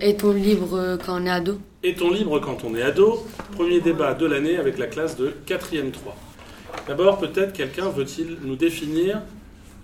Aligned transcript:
Est-on 0.00 0.32
libre 0.32 0.98
quand 1.04 1.20
on 1.20 1.26
est 1.26 1.30
ado? 1.30 1.58
Est-on 1.82 2.10
libre 2.10 2.40
quand 2.40 2.64
on 2.64 2.74
est 2.74 2.82
ado? 2.82 3.26
Premier 3.52 3.80
débat 3.80 4.14
de 4.14 4.26
l'année 4.26 4.56
avec 4.56 4.78
la 4.78 4.86
classe 4.86 5.16
de 5.16 5.32
4e 5.46 5.90
3. 5.90 6.16
D'abord, 6.86 7.18
peut-être 7.18 7.52
quelqu'un 7.52 7.88
veut-il 7.88 8.38
nous 8.42 8.56
définir 8.56 9.22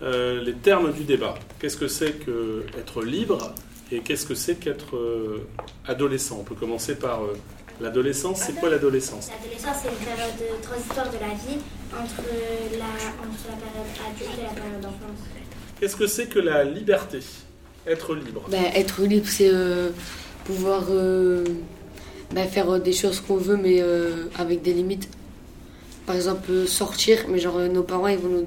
euh, 0.02 0.42
les 0.42 0.54
termes 0.54 0.92
du 0.92 1.04
débat 1.04 1.34
Qu'est-ce 1.58 1.76
que 1.76 1.88
c'est 1.88 2.12
qu'être 2.24 3.02
libre 3.02 3.54
et 3.90 4.00
qu'est-ce 4.00 4.26
que 4.26 4.34
c'est 4.34 4.56
qu'être 4.56 4.96
euh, 4.96 5.46
adolescent? 5.86 6.38
On 6.40 6.44
peut 6.44 6.54
commencer 6.54 6.96
par 6.96 7.24
euh, 7.24 7.36
l'adolescence. 7.80 8.40
C'est 8.40 8.54
quoi 8.54 8.70
l'adolescence? 8.70 9.30
L'adolescence, 9.30 9.76
c'est 9.82 9.88
une 9.88 10.06
période 10.06 10.62
transitoire 10.62 11.06
de 11.10 11.18
la 11.18 11.34
vie 11.34 11.60
entre 11.92 12.22
la, 12.78 13.26
entre 13.26 13.46
la 13.48 13.56
période 13.56 13.88
adulte 14.06 14.38
et 14.38 14.42
la 14.42 14.60
période 14.60 14.80
d'enfance. 14.80 15.20
Qu'est-ce 15.80 15.96
que 15.96 16.06
c'est 16.06 16.26
que 16.26 16.38
la 16.38 16.64
liberté? 16.64 17.20
Être 17.88 18.14
libre 18.14 18.46
ben, 18.50 18.64
Être 18.74 19.02
libre, 19.02 19.26
c'est 19.28 19.50
pouvoir 20.44 20.84
ben, 22.34 22.48
faire 22.48 22.80
des 22.80 22.92
choses 22.92 23.20
qu'on 23.20 23.36
veut, 23.36 23.56
mais 23.56 23.82
avec 24.36 24.62
des 24.62 24.74
limites. 24.74 25.08
Par 26.06 26.16
exemple, 26.16 26.66
sortir, 26.66 27.26
mais 27.28 27.38
genre 27.38 27.58
nos 27.60 27.82
parents, 27.82 28.08
ils 28.08 28.18
vont 28.18 28.28
nous, 28.28 28.44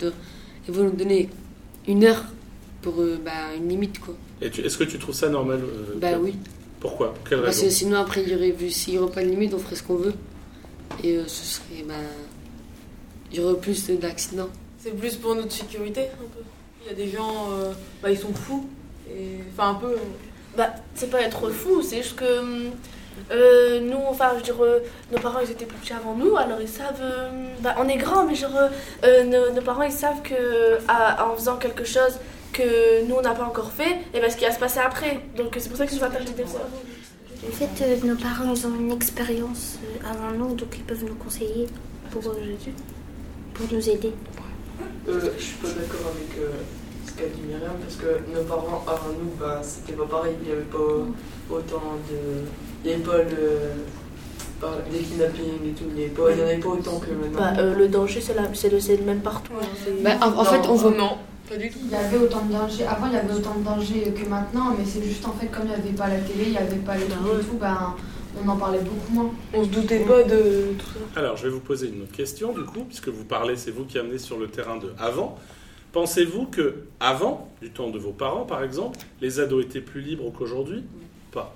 ils 0.68 0.74
vont 0.74 0.84
nous 0.84 0.92
donner 0.92 1.30
une 1.88 2.04
heure 2.04 2.24
pour 2.82 2.96
bah, 3.24 3.56
une 3.56 3.70
limite, 3.70 4.00
quoi. 4.00 4.16
Est-ce 4.42 4.78
que 4.78 4.84
tu 4.84 4.98
trouves 4.98 5.16
ça 5.16 5.30
normal 5.30 5.62
euh, 5.64 5.98
Bah 5.98 6.18
oui. 6.20 6.36
Pourquoi? 6.80 7.14
Pour 7.14 7.30
quelle 7.30 7.42
Parce 7.42 7.58
raison? 7.58 7.68
que 7.68 7.74
sinon, 7.74 7.98
après, 7.98 8.24
il 8.24 8.30
y 8.30 8.36
aurait, 8.36 8.70
s'il 8.70 8.94
n'y 8.94 9.00
aurait 9.00 9.12
pas 9.12 9.24
de 9.24 9.30
limite, 9.30 9.54
on 9.54 9.60
ferait 9.60 9.76
ce 9.76 9.84
qu'on 9.84 9.96
veut. 9.96 10.14
Et 11.04 11.18
euh, 11.18 11.28
ce 11.28 11.46
serait. 11.46 11.84
Bah, 11.88 11.94
il 13.32 13.38
y 13.38 13.40
aurait 13.40 13.60
plus 13.60 13.88
d'accidents. 13.92 14.50
C'est 14.80 14.98
plus 14.98 15.16
pour 15.16 15.36
notre 15.36 15.52
sécurité, 15.52 16.02
un 16.02 16.28
peu. 16.36 16.44
Il 16.84 16.88
y 16.88 16.90
a 16.90 16.96
des 16.96 17.12
gens, 17.16 17.52
euh, 17.52 17.72
bah, 18.02 18.10
ils 18.12 18.18
sont 18.18 18.34
fous. 18.34 18.68
Enfin, 19.54 19.72
un 19.72 19.76
peu. 19.76 19.96
Bah, 20.58 20.70
c'est 20.96 21.10
pas 21.10 21.22
être 21.22 21.50
fou, 21.50 21.82
c'est 21.82 21.98
juste 21.98 22.16
que. 22.16 22.70
Euh, 23.30 23.80
nous, 23.82 24.00
enfin, 24.08 24.32
je 24.34 24.38
veux 24.38 24.42
dire, 24.42 24.82
nos 25.12 25.20
parents, 25.20 25.40
ils 25.40 25.52
étaient 25.52 25.66
plus 25.66 25.78
petits 25.78 25.94
avant 25.94 26.16
nous, 26.16 26.36
alors 26.38 26.62
ils 26.62 26.68
savent. 26.68 27.02
bah, 27.60 27.76
on 27.78 27.88
est 27.88 27.98
grand, 27.98 28.26
mais 28.26 28.36
genre, 28.36 28.70
nos, 29.04 29.52
nos, 29.52 29.62
parents, 29.62 29.84
ils 29.84 29.92
savent 29.92 30.22
que 30.22 30.78
en 30.88 31.36
faisant 31.36 31.58
quelque 31.58 31.84
chose, 31.84 32.20
que 32.52 33.06
nous 33.08 33.16
on 33.16 33.22
n'a 33.22 33.34
pas 33.34 33.46
encore 33.46 33.72
fait, 33.72 34.00
et 34.14 34.20
parce 34.20 34.36
qu'il 34.36 34.48
va 34.48 34.54
se 34.54 34.60
passer 34.60 34.80
après. 34.80 35.22
Donc 35.36 35.56
c'est 35.58 35.70
pour 35.70 35.78
ça 35.78 35.86
que 35.86 35.92
je 35.92 35.96
vais 35.96 36.02
partager 36.02 36.26
des 36.34 36.46
cerveaux. 36.46 36.82
En 37.48 37.52
fait, 37.52 37.84
euh, 37.84 37.98
nos 38.06 38.16
parents 38.16 38.54
ils 38.54 38.68
ont 38.68 38.76
une 38.76 38.92
expérience 38.92 39.80
euh, 39.84 40.10
avant 40.10 40.32
nous, 40.32 40.56
donc 40.56 40.70
ils 40.78 40.84
peuvent 40.84 41.04
nous 41.04 41.16
conseiller 41.16 41.68
pour, 42.12 42.28
euh, 42.28 42.56
pour 43.54 43.66
nous 43.72 43.90
aider. 43.90 44.14
je 45.08 45.42
suis 45.42 45.56
pas 45.56 45.70
d'accord 45.70 46.12
avec 46.14 46.38
ce 46.38 46.81
qu'a 47.22 47.28
dit 47.28 47.42
Myriam, 47.48 47.78
parce 47.82 47.96
que 47.96 48.34
nos 48.34 48.44
parents 48.44 48.84
avant 48.88 49.14
nous, 49.20 49.32
bah, 49.40 49.62
c'était 49.62 49.94
pas 49.94 50.06
pareil, 50.06 50.34
il 50.42 50.48
n'y 50.48 50.54
avait 50.54 50.64
pas 50.64 50.78
autant 51.50 51.98
de. 52.10 52.18
Il 52.84 52.88
n'y 52.88 52.94
avait 52.96 53.04
pas 53.04 53.18
le 53.18 53.58
les 54.92 55.00
kidnappings 55.00 55.70
et 55.70 55.74
tout, 55.74 55.86
il 55.96 56.36
n'y 56.36 56.42
en 56.42 56.46
avait 56.46 56.58
pas 56.58 56.70
autant 56.70 57.00
que 57.00 57.12
maintenant. 57.12 57.40
Bah, 57.56 57.62
le 57.62 57.88
danger, 57.88 58.22
c'est 58.22 58.34
le, 58.34 58.98
le, 58.98 59.04
même 59.04 59.22
partout. 59.22 59.54
Hein, 59.60 59.66
bah, 60.04 60.12
en, 60.22 60.44
fait, 60.44 60.68
on 60.68 60.76
voit. 60.76 60.92
Non. 60.92 61.18
Il 61.54 61.92
y 61.92 61.96
avait 61.96 62.18
autant 62.18 62.46
de 62.46 62.54
dangers. 62.54 62.86
Avant, 62.86 63.08
il 63.08 63.14
y 63.14 63.18
avait 63.18 63.34
autant 63.34 63.56
de 63.56 63.64
dangers 63.64 64.14
que 64.16 64.30
maintenant, 64.30 64.74
mais 64.78 64.86
c'est 64.86 65.04
juste 65.04 65.26
en 65.26 65.34
fait, 65.34 65.48
comme 65.48 65.64
il 65.64 65.70
n'y 65.70 65.74
avait 65.74 65.90
pas 65.90 66.08
la 66.08 66.20
télé, 66.20 66.44
il 66.46 66.52
n'y 66.52 66.58
avait 66.58 66.78
pas 66.78 66.96
les 66.96 67.06
bah 67.06 67.16
trucs 67.20 67.42
et 67.42 67.46
tout, 67.46 67.58
ben, 67.58 67.96
on 68.42 68.48
en 68.48 68.56
parlait 68.56 68.80
beaucoup 68.80 69.12
moins. 69.12 69.32
On 69.54 69.64
se 69.64 69.70
doutait 69.70 70.00
pas 70.00 70.24
de 70.24 70.74
tout 70.78 70.86
ça. 70.86 71.20
Alors, 71.20 71.36
je 71.36 71.44
vais 71.44 71.50
vous 71.50 71.60
poser 71.60 71.90
une 71.90 72.04
autre 72.04 72.14
question, 72.14 72.54
du 72.54 72.64
coup, 72.64 72.86
puisque 72.88 73.10
vous 73.10 73.26
parlez, 73.26 73.58
c'est 73.58 73.72
vous 73.72 73.84
qui 73.84 74.00
amenez 74.00 74.18
sur 74.18 74.38
le 74.38 74.48
terrain 74.48 74.78
de 74.78 74.94
avant. 74.98 75.38
Pensez-vous 75.94 76.46
que 76.46 76.86
avant, 77.00 77.50
du 77.62 77.70
temps 77.70 77.90
de 77.90 78.00
vos 78.00 78.12
parents, 78.12 78.46
par 78.46 78.64
exemple, 78.64 79.00
les 79.20 79.40
ados 79.40 79.66
étaient 79.66 79.82
plus 79.82 80.02
libres 80.02 80.32
qu'aujourd'hui? 80.38 80.84
Pas. 81.32 81.54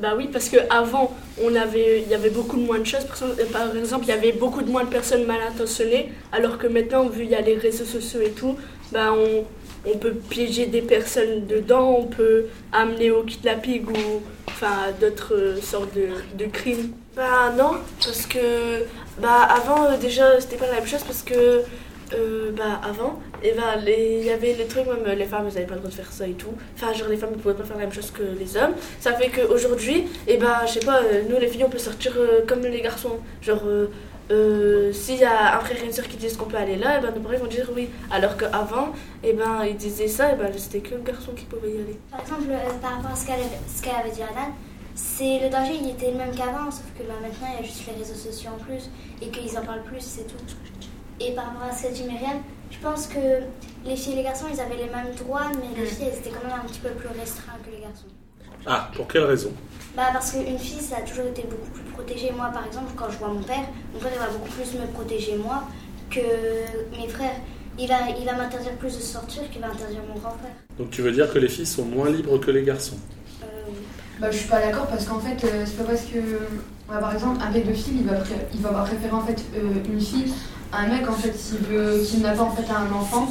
Bah 0.00 0.14
oui, 0.16 0.28
parce 0.32 0.48
qu'avant, 0.48 1.12
on 1.42 1.54
avait, 1.56 2.02
il 2.02 2.08
y 2.08 2.14
avait 2.14 2.30
beaucoup 2.30 2.56
de 2.56 2.62
moins 2.62 2.78
de 2.78 2.84
choses. 2.84 3.04
Par 3.52 3.76
exemple, 3.76 4.04
il 4.04 4.08
y 4.08 4.12
avait 4.12 4.32
beaucoup 4.32 4.62
de 4.62 4.70
moins 4.70 4.84
de 4.84 4.88
personnes 4.88 5.24
mal 5.26 5.40
intentionnées, 5.42 6.12
alors 6.30 6.58
que 6.58 6.68
maintenant, 6.68 7.08
vu 7.08 7.24
il 7.24 7.30
y 7.30 7.34
a 7.34 7.40
les 7.40 7.56
réseaux 7.56 7.84
sociaux 7.84 8.20
et 8.20 8.30
tout, 8.30 8.56
bah 8.92 9.12
on, 9.12 9.44
on 9.86 9.98
peut 9.98 10.12
piéger 10.12 10.66
des 10.66 10.82
personnes 10.82 11.46
dedans, 11.46 11.96
on 11.98 12.06
peut 12.06 12.46
amener 12.72 13.10
au 13.10 13.22
kidnapping 13.22 13.86
ou 13.86 14.22
enfin 14.48 14.92
d'autres 15.00 15.56
sortes 15.62 15.94
de, 15.94 16.08
de, 16.36 16.48
crimes. 16.48 16.92
Bah 17.14 17.52
non, 17.56 17.72
parce 18.04 18.26
que 18.26 18.84
bah 19.20 19.42
avant 19.42 19.84
euh, 19.84 19.96
déjà 19.96 20.40
c'était 20.40 20.56
pas 20.56 20.66
la 20.66 20.74
même 20.74 20.86
chose 20.86 21.02
parce 21.02 21.22
que 21.22 21.62
euh, 22.14 22.52
bah 22.52 22.80
avant 22.84 23.20
et 23.42 23.52
bah 23.52 23.74
il 23.86 24.24
y 24.24 24.30
avait 24.30 24.54
les 24.54 24.66
trucs 24.66 24.86
même 24.86 25.16
les 25.16 25.24
femmes 25.24 25.46
elles 25.48 25.54
n'avaient 25.54 25.66
pas 25.66 25.74
le 25.74 25.80
droit 25.80 25.90
de 25.90 25.94
faire 25.94 26.12
ça 26.12 26.26
et 26.26 26.32
tout 26.32 26.54
enfin 26.74 26.92
genre 26.92 27.08
les 27.08 27.16
femmes 27.16 27.32
ne 27.32 27.36
pouvaient 27.36 27.54
pas 27.54 27.64
faire 27.64 27.76
la 27.76 27.84
même 27.84 27.92
chose 27.92 28.10
que 28.10 28.22
les 28.22 28.56
hommes 28.56 28.74
ça 29.00 29.12
fait 29.14 29.28
qu'aujourd'hui 29.28 30.04
et 30.28 30.36
bah 30.36 30.62
je 30.66 30.74
sais 30.74 30.86
pas 30.86 31.02
euh, 31.02 31.22
nous 31.28 31.38
les 31.38 31.48
filles 31.48 31.64
on 31.64 31.70
peut 31.70 31.78
sortir 31.78 32.12
comme 32.46 32.62
les 32.62 32.80
garçons 32.80 33.18
genre 33.42 33.62
euh, 34.30 34.92
s'il 34.92 35.18
y 35.18 35.24
a 35.24 35.56
un 35.56 35.60
frère 35.60 35.80
et 35.80 35.86
une 35.86 35.92
soeur 35.92 36.08
qui 36.08 36.16
disent 36.16 36.36
qu'on 36.36 36.46
peut 36.46 36.56
aller 36.56 36.76
là, 36.76 36.98
et 36.98 37.00
ben 37.00 37.12
nos 37.14 37.20
parents 37.20 37.38
vont 37.38 37.46
dire 37.46 37.70
oui. 37.74 37.88
Alors 38.10 38.36
qu'avant, 38.36 38.88
et 39.22 39.32
ben, 39.32 39.64
ils 39.64 39.76
disaient 39.76 40.08
ça, 40.08 40.32
et 40.32 40.36
ben, 40.36 40.50
c'était 40.56 40.80
que 40.80 40.94
le 40.94 41.02
garçon 41.02 41.32
qui 41.32 41.44
pouvait 41.44 41.70
y 41.70 41.80
aller. 41.80 41.98
Par 42.10 42.20
exemple, 42.20 42.50
euh, 42.50 42.78
par 42.82 42.96
rapport 42.96 43.12
à 43.12 43.16
ce 43.16 43.26
qu'elle 43.26 43.94
avait 43.94 44.10
dit 44.10 44.22
Alan, 44.22 44.52
c'est 44.96 45.38
le 45.40 45.48
danger, 45.48 45.74
il 45.80 45.90
était 45.90 46.10
le 46.10 46.18
même 46.18 46.34
qu'avant, 46.34 46.70
sauf 46.70 46.86
que 46.98 47.04
bah, 47.04 47.14
maintenant, 47.22 47.48
il 47.52 47.62
y 47.62 47.64
a 47.64 47.66
juste 47.66 47.86
les 47.86 48.02
réseaux 48.02 48.14
sociaux 48.14 48.50
en 48.56 48.64
plus, 48.64 48.90
et 49.22 49.28
qu'ils 49.28 49.56
en 49.58 49.62
parlent 49.62 49.84
plus, 49.84 50.00
c'est 50.00 50.26
tout. 50.26 50.34
Et 51.20 51.32
par 51.32 51.46
rapport 51.46 51.68
à 51.70 51.72
ce 51.74 51.84
qu'a 51.84 51.90
dit 51.90 52.04
Myriam, 52.04 52.42
je 52.70 52.78
pense 52.78 53.06
que 53.06 53.18
les 53.84 53.96
filles 53.96 54.14
et 54.14 54.16
les 54.16 54.22
garçons, 54.22 54.46
ils 54.52 54.60
avaient 54.60 54.76
les 54.76 54.90
mêmes 54.90 55.14
droits, 55.18 55.50
mais 55.54 55.76
les 55.76 55.84
mm. 55.84 55.86
filles, 55.86 56.06
elles 56.12 56.18
étaient 56.18 56.30
quand 56.30 56.46
même 56.46 56.58
un 56.62 56.66
petit 56.66 56.80
peu 56.80 56.90
plus 56.90 57.08
restreintes 57.08 57.62
que 57.64 57.70
les 57.70 57.80
garçons. 57.80 58.06
Ah, 58.66 58.90
pour 58.94 59.06
quelle 59.06 59.22
raison? 59.22 59.52
Bah 59.96 60.08
parce 60.12 60.32
qu'une 60.32 60.58
fille, 60.58 60.80
ça 60.80 60.96
a 60.98 61.00
toujours 61.02 61.26
été 61.26 61.42
beaucoup 61.42 61.70
plus 61.70 61.84
protégé. 61.84 62.32
Moi, 62.36 62.50
par 62.52 62.66
exemple, 62.66 62.92
quand 62.96 63.08
je 63.10 63.18
vois 63.18 63.28
mon 63.28 63.42
père, 63.42 63.64
mon 63.94 64.00
père 64.00 64.12
va 64.18 64.28
beaucoup 64.28 64.50
plus 64.50 64.74
me 64.78 64.86
protéger 64.86 65.36
moi 65.36 65.62
que 66.10 66.20
mes 66.98 67.08
frères. 67.08 67.36
Il 67.78 67.88
va, 67.88 67.96
il 68.18 68.24
va 68.24 68.32
m'interdire 68.32 68.72
plus 68.72 68.96
de 68.96 69.02
sortir 69.02 69.48
qu'il 69.50 69.60
va 69.60 69.68
interdire 69.68 70.00
mon 70.08 70.18
grand 70.18 70.30
frère. 70.30 70.52
Donc 70.78 70.90
tu 70.90 71.02
veux 71.02 71.12
dire 71.12 71.32
que 71.32 71.38
les 71.38 71.48
filles 71.48 71.66
sont 71.66 71.84
moins 71.84 72.10
libres 72.10 72.38
que 72.38 72.50
les 72.50 72.64
garçons? 72.64 72.96
Euh... 73.42 73.46
Bah 74.18 74.30
je 74.30 74.38
suis 74.38 74.48
pas 74.48 74.60
d'accord 74.60 74.86
parce 74.86 75.04
qu'en 75.04 75.20
fait, 75.20 75.44
euh, 75.44 75.64
c'est 75.66 75.76
pas 75.76 75.84
parce 75.84 76.02
que, 76.02 76.18
par 76.88 77.14
exemple, 77.14 77.38
un 77.40 77.52
fille, 77.52 77.98
il 78.00 78.06
va, 78.06 78.14
il 78.54 78.60
va 78.60 78.70
préférer 78.82 79.12
en 79.12 79.20
fait 79.26 79.44
euh, 79.54 79.92
une 79.92 80.00
fille 80.00 80.32
un 80.72 80.86
mec 80.88 81.08
en 81.08 81.14
fait 81.14 81.32
s'il 81.36 81.58
veut 81.58 82.02
kidnapper 82.04 82.40
en 82.40 82.50
fait 82.50 82.70
un 82.70 82.92
enfant. 82.92 83.28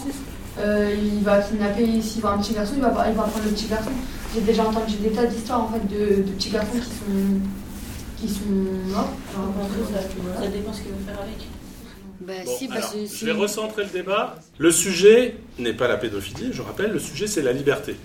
Euh, 0.58 0.96
il 0.96 1.22
va 1.24 1.42
kidnapper, 1.42 2.02
s'il 2.02 2.22
voit 2.22 2.32
un 2.32 2.38
petit 2.38 2.54
garçon, 2.54 2.74
il 2.78 2.82
va, 2.82 2.90
il 3.10 3.16
va 3.16 3.24
prendre 3.24 3.46
le 3.46 3.52
petit 3.52 3.68
garçon. 3.68 3.92
J'ai 4.34 4.42
déjà 4.42 4.64
entendu 4.66 4.96
des 4.98 5.12
tas 5.12 5.26
d'histoires 5.26 5.64
en 5.64 5.70
fait 5.70 5.86
de, 5.88 6.24
de, 6.24 6.32
petits 6.32 6.50
garçons 6.50 6.78
qui 6.78 6.86
sont, 6.86 7.42
qui 8.18 8.30
sont 8.30 8.92
morts. 8.94 9.10
Ça 10.40 10.48
dépend 10.48 10.74
ce 10.74 10.82
qu'ils 10.82 10.92
vont 10.92 11.06
faire 11.06 11.20
avec. 11.22 11.46
Bah, 12.22 12.34
si, 12.46 12.70
alors, 12.72 12.94
je 13.14 13.26
vais 13.26 13.34
recentrer 13.34 13.84
le 13.84 13.90
débat. 13.90 14.36
Le 14.58 14.72
sujet 14.72 15.36
n'est 15.60 15.74
pas 15.74 15.88
la 15.88 15.98
pédophilie, 15.98 16.52
je 16.54 16.62
rappelle, 16.62 16.92
le 16.92 17.00
sujet 17.00 17.28
c'est 17.28 17.42
la 17.42 17.52
liberté. 17.52 17.98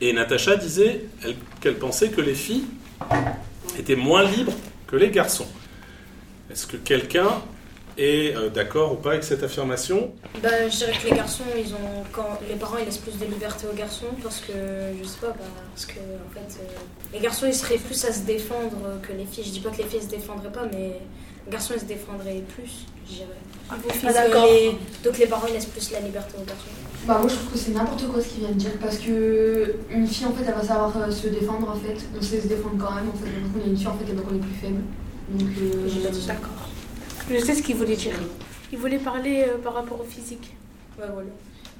Et 0.00 0.12
Natacha 0.12 0.56
disait 0.56 1.04
qu'elle 1.60 1.76
pensait 1.76 2.08
que 2.08 2.20
les 2.20 2.34
filles 2.34 2.64
étaient 3.78 3.96
moins 3.96 4.24
libres 4.24 4.52
que 4.86 4.96
les 4.96 5.10
garçons. 5.10 5.46
Est-ce 6.50 6.66
que 6.66 6.76
quelqu'un 6.76 7.28
est 7.96 8.36
euh, 8.36 8.50
d'accord 8.50 8.92
ou 8.92 8.96
pas 8.96 9.10
avec 9.10 9.24
cette 9.24 9.42
affirmation 9.42 10.12
bah, 10.42 10.68
Je 10.68 10.76
dirais 10.76 10.92
que 10.92 11.08
les 11.08 11.16
garçons, 11.16 11.44
ils 11.56 11.72
ont, 11.74 12.04
quand 12.12 12.38
les 12.48 12.56
parents 12.56 12.76
ils 12.78 12.84
laissent 12.84 12.98
plus 12.98 13.18
de 13.18 13.24
liberté 13.24 13.66
aux 13.70 13.76
garçons 13.76 14.06
parce 14.22 14.40
que, 14.40 14.52
je 15.00 15.06
sais 15.06 15.20
pas, 15.20 15.28
bah, 15.28 15.44
parce 15.72 15.86
que 15.86 15.94
en 15.94 16.32
fait, 16.32 16.60
euh, 16.60 16.66
les 17.12 17.20
garçons 17.20 17.46
ils 17.46 17.54
seraient 17.54 17.78
plus 17.78 18.04
à 18.04 18.12
se 18.12 18.22
défendre 18.22 19.00
que 19.02 19.12
les 19.12 19.24
filles. 19.24 19.44
Je 19.44 19.50
dis 19.50 19.60
pas 19.60 19.70
que 19.70 19.78
les 19.78 19.84
filles 19.84 20.02
se 20.02 20.08
défendraient 20.08 20.52
pas, 20.52 20.66
mais 20.72 21.00
les 21.46 21.52
garçons 21.52 21.74
ils 21.76 21.80
se 21.80 21.86
défendraient 21.86 22.42
plus, 22.54 22.86
je 23.08 23.14
dirais. 23.16 23.28
Ah, 23.70 23.76
donc 25.02 25.18
les 25.18 25.26
parents 25.26 25.46
ils 25.48 25.54
laissent 25.54 25.66
plus 25.66 25.90
la 25.92 26.00
liberté 26.00 26.34
aux 26.38 26.44
garçons. 26.44 26.68
Bah 27.06 27.18
moi 27.20 27.28
je 27.28 27.34
trouve 27.34 27.52
que 27.52 27.58
c'est 27.58 27.72
n'importe 27.72 28.06
quoi 28.08 28.20
ce 28.20 28.28
qu'ils 28.28 28.40
viennent 28.40 28.54
de 28.54 28.58
dire 28.58 28.70
parce 28.80 28.96
que 28.96 29.74
une 29.90 30.06
fille 30.06 30.26
en 30.26 30.32
fait 30.32 30.44
elle 30.46 30.54
va 30.54 30.62
savoir 30.62 30.96
euh, 30.96 31.10
se 31.10 31.28
défendre 31.28 31.70
en 31.70 31.74
fait, 31.74 31.96
on 32.18 32.22
sait 32.22 32.40
se 32.40 32.46
défendre 32.46 32.76
quand 32.78 32.94
même 32.94 33.08
en 33.08 33.12
fait, 33.12 33.26
donc 33.26 33.52
on 33.54 33.66
est 33.66 33.70
une 33.70 33.76
fille 33.76 33.86
en 33.86 33.94
fait 33.94 34.10
et 34.10 34.14
donc 34.14 34.24
on 34.30 34.34
est 34.34 34.38
plus 34.38 34.54
faible. 34.54 34.80
Donc 35.28 35.50
euh, 35.60 36.26
d'accord. 36.26 36.63
Je 37.30 37.38
sais 37.38 37.54
ce 37.54 37.62
qu'il 37.62 37.76
voulait 37.76 37.96
dire. 37.96 38.14
Il 38.72 38.78
voulait 38.78 38.98
parler 38.98 39.44
euh, 39.48 39.58
par 39.58 39.74
rapport 39.74 40.00
au 40.00 40.04
physique. 40.04 40.54
Ouais, 40.98 41.06
voilà. 41.12 41.28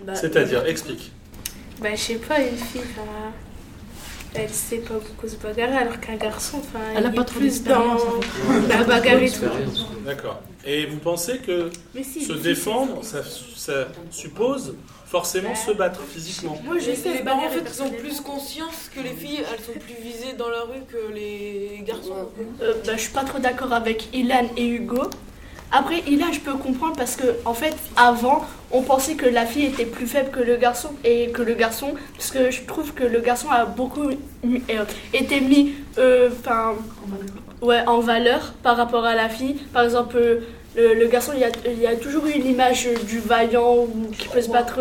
Bah, 0.04 0.14
C'est-à-dire, 0.14 0.64
explique. 0.66 1.12
Bah, 1.80 1.90
je 1.92 2.00
sais 2.00 2.14
pas, 2.16 2.40
une 2.40 2.56
fille, 2.56 2.82
elle 4.34 4.50
sait 4.50 4.78
pas 4.78 4.94
beaucoup 4.94 5.28
se 5.28 5.36
bagarrer, 5.36 5.76
alors 5.76 6.00
qu'un 6.00 6.16
garçon, 6.16 6.58
enfin, 6.58 6.80
elle 6.96 7.06
a 7.06 7.10
pas 7.10 7.24
trop 7.24 7.38
plus 7.38 7.62
dans 7.62 7.96
la 8.68 8.82
bagarre 8.82 9.22
et 9.22 9.30
tout. 9.30 9.44
D'accord. 10.04 10.42
Et 10.66 10.86
vous 10.86 10.98
pensez 10.98 11.38
que 11.38 11.70
se 11.94 12.32
défendre, 12.32 13.04
ça, 13.04 13.22
ça, 13.56 13.88
suppose 14.10 14.74
forcément 15.06 15.54
se 15.54 15.70
battre 15.70 16.00
physiquement 16.02 16.58
Moi, 16.64 16.78
je 16.78 16.92
sais, 16.92 17.12
les 17.12 17.22
parents 17.22 17.46
en 17.46 17.50
fait, 17.50 17.62
ils 17.72 17.82
ont 17.82 17.90
plus 17.90 18.20
conscience 18.20 18.90
que 18.94 19.00
les 19.00 19.12
filles, 19.12 19.42
elles 19.52 19.64
sont 19.64 19.78
plus 19.78 20.02
visées 20.02 20.32
dans 20.36 20.48
la 20.48 20.62
rue 20.62 20.82
que 20.90 21.12
les 21.14 21.84
garçons. 21.86 22.28
Euh, 22.60 22.74
bah, 22.84 22.92
je 22.96 23.02
suis 23.02 23.12
pas 23.12 23.24
trop 23.24 23.38
d'accord 23.38 23.72
avec 23.72 24.08
Ilan 24.12 24.48
et 24.56 24.66
Hugo. 24.66 25.10
Après, 25.76 26.04
Ilan, 26.06 26.26
je 26.32 26.38
peux 26.38 26.52
comprendre 26.52 26.94
parce 26.96 27.16
que, 27.16 27.26
en 27.44 27.52
fait, 27.52 27.74
avant, 27.96 28.44
on 28.70 28.82
pensait 28.82 29.14
que 29.14 29.26
la 29.26 29.44
fille 29.44 29.64
était 29.64 29.86
plus 29.86 30.06
faible 30.06 30.30
que 30.30 30.38
le 30.38 30.54
garçon 30.56 30.90
et 31.02 31.30
que 31.32 31.42
le 31.42 31.54
garçon, 31.54 31.94
parce 32.16 32.30
que 32.30 32.52
je 32.52 32.62
trouve 32.62 32.94
que 32.94 33.02
le 33.02 33.18
garçon 33.18 33.50
a 33.50 33.64
beaucoup 33.64 34.08
euh, 34.08 34.84
été 35.12 35.40
mis, 35.40 35.74
euh, 35.98 36.30
ouais, 37.60 37.84
en 37.88 37.98
valeur 37.98 38.54
par 38.62 38.76
rapport 38.76 39.04
à 39.04 39.16
la 39.16 39.28
fille. 39.28 39.56
Par 39.72 39.82
exemple, 39.82 40.16
euh, 40.16 40.40
le, 40.76 41.08
garçon, 41.08 41.32
il 41.34 41.40
y, 41.40 41.44
a, 41.44 41.50
il 41.66 41.80
y 41.80 41.88
a 41.88 41.96
toujours 41.96 42.24
eu 42.26 42.38
l'image 42.38 42.88
du 43.08 43.18
vaillant 43.18 43.78
ou 43.78 44.12
qui 44.16 44.28
peut 44.28 44.42
se 44.42 44.50
battre 44.50 44.80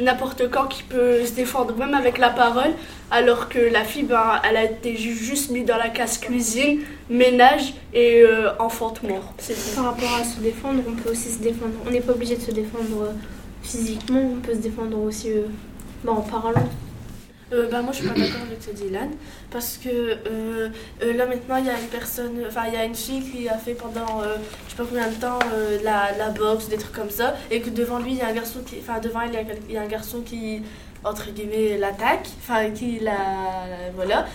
n'importe 0.00 0.48
quand, 0.50 0.66
qui 0.66 0.82
peut 0.82 1.24
se 1.24 1.32
défendre 1.32 1.74
même 1.76 1.94
avec 1.94 2.18
la 2.18 2.30
parole, 2.30 2.72
alors 3.10 3.48
que 3.48 3.58
la 3.58 3.84
fille, 3.84 4.04
ben, 4.04 4.40
elle 4.48 4.56
a 4.56 4.64
été 4.64 4.96
ju- 4.96 5.14
juste 5.14 5.50
mise 5.50 5.64
dans 5.66 5.76
la 5.78 5.88
case 5.88 6.18
cuisine, 6.18 6.80
ménage 7.10 7.74
et 7.94 8.22
euh, 8.22 8.50
enfantement. 8.58 9.20
Par 9.74 9.84
rapport 9.86 10.14
à 10.20 10.24
se 10.24 10.40
défendre, 10.40 10.82
on 10.88 10.92
peut 10.92 11.10
aussi 11.10 11.30
se 11.30 11.38
défendre. 11.38 11.72
On 11.86 11.90
n'est 11.90 12.00
pas 12.00 12.12
obligé 12.12 12.36
de 12.36 12.42
se 12.42 12.50
défendre 12.50 13.02
euh, 13.02 13.12
physiquement, 13.62 14.20
on 14.36 14.40
peut 14.40 14.52
se 14.52 14.58
défendre 14.58 14.98
aussi 15.02 15.30
euh, 15.32 15.42
bah, 16.04 16.12
en 16.12 16.20
parlant. 16.22 16.68
Euh, 17.50 17.66
bah, 17.70 17.80
moi 17.80 17.92
je 17.92 18.00
suis 18.00 18.06
pas 18.08 18.14
d'accord 18.14 18.42
avec 18.42 18.62
ce 18.62 18.84
Ilan 18.84 19.08
parce 19.50 19.78
que 19.78 19.88
euh, 19.88 20.68
euh, 21.02 21.12
là 21.14 21.24
maintenant 21.26 21.56
il 21.56 21.64
y 21.64 21.70
a 21.70 21.80
une 21.80 21.86
personne, 21.88 22.42
enfin 22.46 22.64
il 22.68 22.74
y 22.74 22.76
a 22.76 22.84
une 22.84 22.94
fille 22.94 23.22
qui 23.22 23.48
a 23.48 23.56
fait 23.56 23.72
pendant 23.72 24.20
euh, 24.22 24.36
je 24.66 24.72
sais 24.72 24.76
pas 24.76 24.84
combien 24.84 25.08
de 25.08 25.14
temps 25.14 25.38
la, 25.82 26.12
la 26.18 26.28
boxe, 26.28 26.68
des 26.68 26.76
trucs 26.76 26.94
comme 26.94 27.08
ça 27.08 27.36
et 27.50 27.62
que 27.62 27.70
devant 27.70 28.00
lui 28.00 28.12
il 28.12 28.18
y 28.18 28.20
a 28.20 28.26
un 28.28 28.34
garçon 28.34 28.60
qui, 28.66 28.76
enfin 28.80 28.98
devant 29.00 29.22
elle 29.22 29.30
il 29.66 29.70
y 29.70 29.74
y, 29.74 29.78
a 29.78 29.82
un 29.82 29.86
garçon 29.86 30.20
qui 30.20 30.62
entre 31.04 31.30
guillemets 31.30 31.78
l'attaque, 31.78 32.28
enfin 32.42 32.70
qui 32.70 32.98
la 32.98 33.16
voilà 33.94 34.26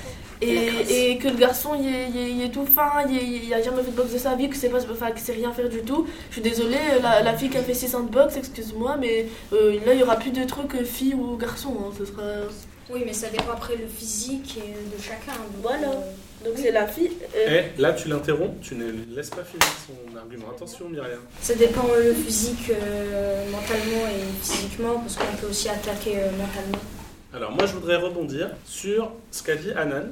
et, 0.41 1.11
et 1.11 1.17
que 1.19 1.27
le 1.27 1.35
garçon 1.37 1.75
il 1.79 1.87
est, 1.87 2.09
il 2.09 2.17
est- 2.17 2.31
il 2.31 2.41
est 2.41 2.49
tout 2.49 2.65
fin, 2.65 2.91
il, 3.09 3.53
a 3.53 3.61
jamais 3.61 3.83
fait 3.83 3.91
de 3.91 3.95
boxe 3.95 4.11
de 4.13 4.17
sa 4.17 4.35
vie, 4.35 4.49
que 4.49 4.57
c'est 4.57 4.69
pas, 4.69 4.79
enfin 4.91 5.11
que 5.11 5.19
c'est 5.19 5.33
rien 5.33 5.53
faire 5.53 5.69
du 5.69 5.81
tout. 5.83 6.05
Je 6.29 6.33
suis 6.33 6.41
désolée, 6.41 6.77
la, 7.01 7.21
la 7.21 7.33
fille 7.37 7.49
qui 7.49 7.57
a 7.57 7.63
fait 7.63 7.73
6 7.73 7.95
ans 7.95 8.01
de 8.03 8.09
boxe, 8.09 8.35
excuse-moi, 8.37 8.97
mais 8.99 9.27
euh, 9.53 9.79
là 9.85 9.93
il 9.93 9.99
y 9.99 10.03
aura 10.03 10.17
plus 10.17 10.31
de 10.31 10.43
trucs 10.43 10.75
euh, 10.75 10.83
fille 10.83 11.13
ou 11.13 11.37
garçon, 11.37 11.77
hein, 11.81 11.91
ce 11.97 12.05
sera 12.05 12.23
Oui, 12.89 13.01
mais 13.05 13.13
ça 13.13 13.29
dépend 13.29 13.53
après 13.53 13.75
le 13.75 13.87
physique 13.87 14.57
et 14.57 14.95
de 14.95 15.01
chacun. 15.01 15.31
donc, 15.39 15.61
Voilà. 15.61 15.89
euh, 15.91 16.43
Donc 16.45 16.53
c'est 16.57 16.71
la 16.71 16.85
fille. 16.87 17.11
euh, 17.35 17.61
Eh, 17.77 17.81
là, 17.81 17.93
tu 17.93 18.09
l'interromps, 18.09 18.55
tu 18.61 18.75
ne 18.75 18.91
laisses 19.15 19.29
pas 19.29 19.43
finir 19.43 19.65
son 19.87 20.17
argument. 20.17 20.47
Attention, 20.55 20.89
Myriam. 20.89 21.19
Ça 21.41 21.55
dépend 21.55 21.87
euh, 21.95 22.09
le 22.09 22.13
physique 22.13 22.69
euh, 22.71 23.45
mentalement 23.51 24.05
et 24.07 24.41
physiquement, 24.43 24.99
parce 24.99 25.15
qu'on 25.15 25.37
peut 25.37 25.47
aussi 25.47 25.69
attaquer 25.69 26.17
euh, 26.17 26.29
mentalement. 26.31 26.83
Alors, 27.33 27.51
moi, 27.51 27.65
je 27.65 27.73
voudrais 27.73 27.95
rebondir 27.95 28.49
sur 28.65 29.11
ce 29.31 29.41
qu'a 29.43 29.55
dit 29.55 29.71
Anan, 29.71 30.03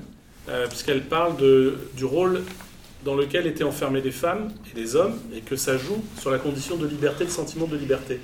euh, 0.50 0.68
puisqu'elle 0.68 1.04
parle 1.04 1.36
de, 1.38 1.78
du 1.96 2.06
rôle 2.06 2.42
dans 3.04 3.16
lequel 3.16 3.46
étaient 3.48 3.64
enfermées 3.64 4.02
les 4.02 4.12
femmes 4.12 4.52
et 4.74 4.80
les 4.80 4.96
hommes, 4.96 5.20
et 5.36 5.42
que 5.42 5.56
ça 5.56 5.78
joue 5.78 6.02
sur 6.20 6.32
la 6.32 6.38
condition 6.40 6.78
de 6.78 6.88
liberté, 6.88 7.26
le 7.26 7.30
sentiment 7.32 7.66
de 7.68 7.76
liberté. 7.76 8.20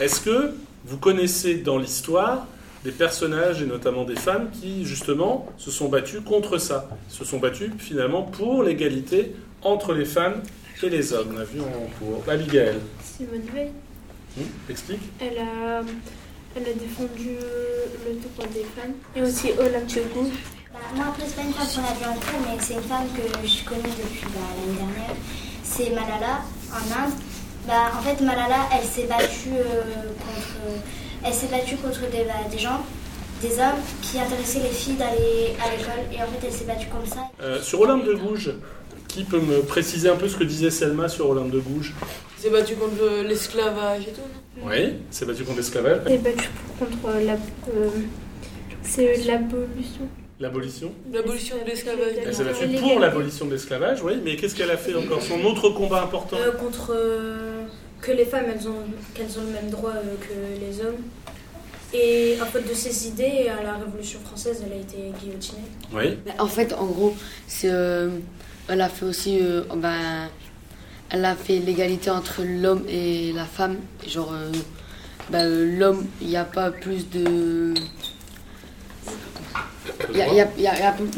Est-ce 0.00 0.20
que 0.20 0.52
vous 0.86 0.96
connaissez 0.96 1.56
dans 1.56 1.78
l'histoire 1.78 2.46
des 2.84 2.92
personnages, 2.92 3.62
et 3.62 3.66
notamment 3.66 4.04
des 4.04 4.16
femmes, 4.16 4.50
qui, 4.50 4.84
justement, 4.84 5.48
se 5.58 5.70
sont 5.70 5.88
battus 5.88 6.20
contre 6.24 6.58
ça, 6.58 6.88
se 7.08 7.24
sont 7.24 7.38
battus, 7.38 7.70
finalement, 7.78 8.22
pour 8.22 8.62
l'égalité 8.62 9.34
entre 9.62 9.92
les 9.92 10.04
femmes 10.06 10.42
et 10.82 10.88
les 10.88 11.12
hommes 11.12 11.34
On 11.36 11.40
a 11.40 11.44
vu 11.44 11.60
en 11.60 11.98
cours. 11.98 12.22
Abigail, 12.28 12.76
Simone 13.02 13.42
Veil, 13.54 13.70
hmm, 14.36 14.70
explique 14.70 15.00
elle 15.20 15.38
a, 15.38 15.82
elle 16.56 16.62
a 16.62 16.72
défendu 16.72 17.36
le 18.06 18.14
droit 18.14 18.46
des 18.52 18.64
femmes. 18.80 18.94
Et 19.14 19.22
aussi 19.22 19.50
Olympe 19.58 19.92
Gouges. 20.14 20.32
Bah, 20.72 20.78
moi, 20.94 21.06
après, 21.08 21.24
c'est 21.26 21.36
pas 21.36 21.42
une 21.42 21.52
femme 21.52 21.66
qu'on 21.66 21.90
a 21.90 21.94
vue 21.98 22.04
en 22.06 22.14
cours, 22.14 22.40
mais 22.46 22.56
c'est 22.60 22.74
une 22.74 22.82
femme 22.82 23.06
que 23.14 23.46
je 23.46 23.64
connais 23.64 23.82
depuis 23.82 24.26
bah, 24.26 24.40
l'année 24.56 24.78
dernière. 24.78 25.16
C'est 25.64 25.90
Malala, 25.90 26.42
en 26.72 27.04
Inde. 27.04 27.12
Bah, 27.66 27.92
en 27.98 28.02
fait, 28.02 28.24
Malala, 28.24 28.68
elle 28.72 28.86
s'est 28.86 29.06
battue 29.06 29.50
euh, 29.58 29.82
contre, 30.18 30.80
elle 31.24 31.32
s'est 31.34 31.48
battue 31.48 31.76
contre 31.76 32.00
des, 32.10 32.24
bah, 32.24 32.34
des 32.50 32.58
gens, 32.58 32.80
des 33.42 33.58
hommes 33.58 33.80
qui 34.02 34.18
intéressaient 34.18 34.60
les 34.60 34.68
filles 34.68 34.94
d'aller 34.96 35.54
à 35.64 35.70
l'école. 35.76 36.04
Et 36.12 36.16
en 36.22 36.26
fait, 36.26 36.46
elle 36.46 36.52
s'est 36.52 36.64
battue 36.64 36.88
comme 36.88 37.06
ça. 37.06 37.20
Euh, 37.42 37.60
sur 37.62 37.80
Olympe 37.80 38.04
de 38.06 38.14
Gouges, 38.14 38.52
qui 39.08 39.24
peut 39.24 39.40
me 39.40 39.60
préciser 39.62 40.08
un 40.08 40.16
peu 40.16 40.28
ce 40.28 40.36
que 40.36 40.44
disait 40.44 40.70
Selma 40.70 41.08
sur 41.08 41.28
Olympe 41.30 41.50
de 41.50 41.60
Gouges? 41.60 41.94
Il 42.38 42.42
s'est 42.44 42.50
battu 42.50 42.74
contre 42.74 42.94
le- 43.02 43.22
l'esclavage 43.28 44.02
et 44.02 44.12
tout, 44.12 44.20
non? 44.62 44.68
Oui, 44.70 44.94
s'est 45.10 45.26
battu 45.26 45.42
contre 45.44 45.58
l'esclavage. 45.58 46.00
Elle 46.06 46.12
est 46.12 46.18
battue 46.18 46.48
contre 46.78 47.14
la, 47.24 47.32
euh, 47.34 47.88
c'est 48.82 49.14
l'abolition. 49.26 50.08
L'abolition? 50.38 50.92
L'abolition 51.12 51.56
de 51.62 51.68
l'esclavage. 51.70 52.12
Elle 52.24 52.34
s'est 52.34 52.44
battue 52.44 52.66
pour 52.78 52.98
l'abolition 52.98 53.44
de 53.44 53.52
l'esclavage, 53.52 54.02
oui, 54.02 54.14
mais 54.24 54.36
qu'est-ce 54.36 54.54
qu'elle 54.54 54.70
a 54.70 54.78
fait 54.78 54.94
encore? 54.94 55.20
Son 55.20 55.44
autre 55.44 55.68
combat 55.70 56.02
important? 56.02 56.36
Euh, 56.38 56.52
contre 56.52 56.92
euh, 56.96 57.49
que 58.00 58.12
les 58.12 58.24
femmes, 58.24 58.46
elles 58.54 58.66
ont, 58.68 58.84
qu'elles 59.14 59.38
ont 59.38 59.42
le 59.44 59.50
même 59.52 59.70
droit 59.70 59.92
euh, 59.92 60.14
que 60.20 60.60
les 60.60 60.80
hommes. 60.84 61.02
Et 61.92 62.38
à 62.40 62.46
faute 62.46 62.68
de 62.68 62.74
ses 62.74 63.08
idées, 63.08 63.48
à 63.48 63.62
la 63.62 63.74
Révolution 63.74 64.20
française, 64.20 64.62
elle 64.64 64.72
a 64.72 64.76
été 64.80 65.12
guillotinée. 65.20 65.62
Oui. 65.92 66.18
En 66.38 66.46
fait, 66.46 66.72
en 66.72 66.86
gros, 66.86 67.16
c'est, 67.48 67.68
euh, 67.70 68.10
elle 68.68 68.80
a 68.80 68.88
fait 68.88 69.04
aussi, 69.06 69.38
euh, 69.42 69.62
ben, 69.76 70.28
elle 71.10 71.24
a 71.24 71.34
fait 71.34 71.58
l'égalité 71.58 72.08
entre 72.10 72.42
l'homme 72.44 72.84
et 72.88 73.32
la 73.32 73.44
femme. 73.44 73.78
Genre, 74.06 74.32
euh, 74.32 74.52
ben, 75.30 75.44
euh, 75.46 75.78
l'homme, 75.78 76.06
il 76.20 76.28
n'y 76.28 76.36
a 76.36 76.44
pas 76.44 76.70
plus 76.70 77.10
de, 77.10 77.74
il 80.12 80.16
y 80.16 80.22
a, 80.22 80.28
il 80.28 80.34
y 80.36 80.40
a- 80.40 80.48
il 80.56 80.62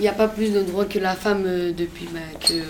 y 0.03 0.09
a- 0.09 0.11
a- 0.11 0.15
pas 0.15 0.29
plus 0.29 0.53
de 0.53 0.63
droits 0.63 0.87
que 0.87 0.99
la 0.99 1.15
femme 1.15 1.45
euh, 1.47 1.73
depuis 1.73 2.09
ben, 2.13 2.21
que 2.41 2.63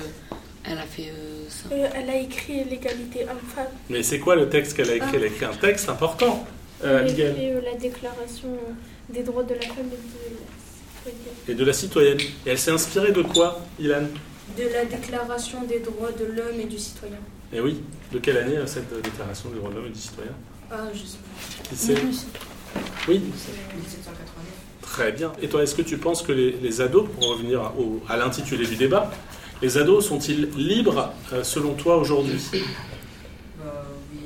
elle 0.64 0.79
a 0.79 0.82
fait 0.82 1.11
euh, 1.11 1.31
ça. 1.62 1.75
euh, 1.75 1.88
elle 1.94 2.11
a 2.11 2.17
écrit 2.17 2.64
l'égalité 2.64 3.23
homme-femme. 3.25 3.67
Mais 3.91 4.03
c'est 4.03 4.19
quoi 4.19 4.37
le 4.37 4.49
texte 4.49 4.76
qu'elle 4.76 4.91
a 4.91 4.97
écrit? 4.97 5.17
Elle 5.17 5.23
a 5.25 5.26
écrit 5.26 5.44
un 5.44 5.55
texte 5.55 5.88
important, 5.88 6.44
euh, 6.85 7.00
Elle 7.05 7.09
a 7.09 7.11
écrit, 7.29 7.50
euh, 7.53 7.61
la 7.62 7.75
déclaration 7.75 8.49
euh, 8.49 8.73
des 9.12 9.23
droits 9.23 9.43
de 9.44 9.55
la 9.55 9.61
femme 9.62 9.87
et 9.87 9.91
de 9.91 10.35
la 10.35 11.12
citoyenne. 11.12 11.49
Et 11.49 11.55
de 11.55 11.64
la 11.64 11.73
citoyenne. 11.73 12.19
Et 12.47 12.50
elle 12.50 12.59
s'est 12.59 12.70
inspirée 12.70 13.12
de 13.12 13.23
quoi, 13.23 13.61
Ilan? 13.81 14.03
De 14.56 14.64
la 14.73 14.85
Déclaration 14.85 15.62
des 15.64 15.81
droits 15.81 16.12
de 16.12 16.25
l'homme 16.26 16.61
et 16.61 16.64
du 16.67 16.79
citoyen. 16.79 17.17
Et 17.55 17.61
oui, 17.61 17.82
de 18.12 18.19
quelle 18.19 18.37
année 18.38 18.56
cette 18.67 18.93
déclaration 19.03 19.49
des 19.50 19.56
droits 19.59 19.70
de 19.70 19.76
l'homme 19.76 19.87
et 19.87 19.91
du 19.91 19.99
citoyen? 20.00 20.32
Ah, 20.70 20.88
je 20.93 20.99
sais 21.00 21.19
pas. 21.19 21.76
Sait 21.76 21.94
Oui, 23.09 23.19
1789. 23.19 24.12
Très 24.82 25.12
bien. 25.12 25.32
Et 25.41 25.49
toi, 25.49 25.62
est-ce 25.62 25.75
que 25.75 25.82
tu 25.82 25.97
penses 25.97 26.23
que 26.23 26.32
les, 26.32 26.53
les 26.53 26.81
ados, 26.81 27.09
pour 27.19 27.29
revenir 27.31 27.73
à 28.09 28.17
l'intitulé 28.17 28.67
du 28.67 28.76
débat, 28.76 29.11
les 29.62 29.79
ados 29.79 30.06
sont-ils 30.06 30.50
libres 30.56 31.12
euh, 31.32 31.43
selon 31.44 31.75
toi 31.75 31.97
aujourd'hui 31.97 32.41
Bah 33.59 33.85
oui. 34.12 34.19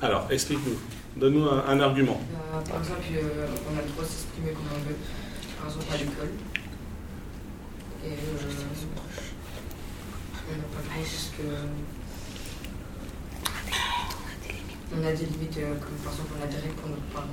Alors, 0.00 0.26
explique-nous. 0.30 0.78
Donne-nous 1.20 1.44
un, 1.48 1.64
un 1.66 1.80
argument. 1.80 2.20
Bah, 2.32 2.62
par 2.70 2.78
exemple, 2.80 3.00
euh, 3.12 3.46
on 3.70 3.76
a 3.78 3.82
le 3.82 3.88
droit 3.88 4.04
de 4.04 4.08
s'exprimer 4.08 4.52
comme 4.52 4.66
on 4.72 4.88
veut. 4.88 4.96
Par 5.58 5.66
exemple, 5.68 5.86
à 5.92 5.96
l'école. 5.96 6.30
Et 8.04 8.12
euh, 11.40 11.64
on 14.96 15.04
a 15.04 15.12
des 15.12 15.26
limites, 15.26 15.58
euh, 15.58 15.74
comme 15.74 15.96
par 16.02 16.12
exemple, 16.12 16.32
on 16.38 16.42
a 16.42 16.46
des 16.46 16.56
règles 16.56 16.74
pour 16.74 16.88
notre 16.88 17.02
parents. 17.12 17.26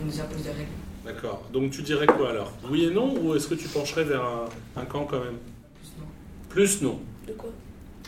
On 0.00 0.04
nous 0.04 0.20
impose 0.20 0.42
des 0.42 0.50
règles. 0.50 0.70
D'accord. 1.04 1.42
Donc 1.52 1.70
tu 1.72 1.82
dirais 1.82 2.06
quoi 2.06 2.30
alors? 2.30 2.52
Oui 2.70 2.84
et 2.84 2.90
non 2.90 3.14
Ou 3.20 3.34
est-ce 3.34 3.48
que 3.48 3.54
tu 3.54 3.68
pencherais 3.68 4.04
vers 4.04 4.22
un, 4.22 4.44
un 4.80 4.84
camp 4.84 5.04
quand 5.04 5.20
même? 5.20 5.38
Plus 6.48 6.82
non. 6.82 6.98
De 7.26 7.32
quoi? 7.32 7.50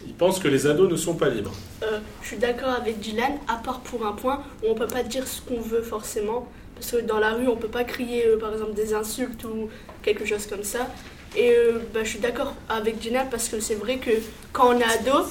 Ils 0.06 0.14
pensent 0.14 0.38
que 0.38 0.48
les 0.48 0.66
ados 0.66 0.90
ne 0.90 0.96
sont 0.96 1.14
pas 1.14 1.28
libres. 1.28 1.52
Euh, 1.82 1.98
je 2.22 2.28
suis 2.28 2.38
d'accord 2.38 2.70
avec 2.70 3.00
Dylan, 3.00 3.32
à 3.48 3.56
part 3.56 3.80
pour 3.80 4.06
un 4.06 4.12
point 4.12 4.42
où 4.62 4.70
on 4.70 4.74
peut 4.74 4.86
pas 4.86 5.02
dire 5.02 5.26
ce 5.26 5.40
qu'on 5.42 5.60
veut 5.60 5.82
forcément. 5.82 6.48
Parce 6.74 6.92
que 6.92 7.00
dans 7.02 7.18
la 7.18 7.34
rue, 7.34 7.48
on 7.48 7.56
peut 7.56 7.68
pas 7.68 7.84
crier 7.84 8.26
euh, 8.26 8.38
par 8.38 8.52
exemple 8.52 8.74
des 8.74 8.94
insultes 8.94 9.44
ou 9.44 9.68
quelque 10.02 10.24
chose 10.24 10.46
comme 10.46 10.64
ça. 10.64 10.88
Et 11.36 11.52
euh, 11.52 11.80
bah, 11.92 12.00
je 12.02 12.08
suis 12.08 12.18
d'accord 12.18 12.54
avec 12.68 12.98
Dylan 12.98 13.28
parce 13.30 13.48
que 13.48 13.60
c'est 13.60 13.74
vrai 13.74 13.98
que 13.98 14.10
quand 14.52 14.74
on 14.74 14.78
est 14.78 14.84
ado, 14.84 15.26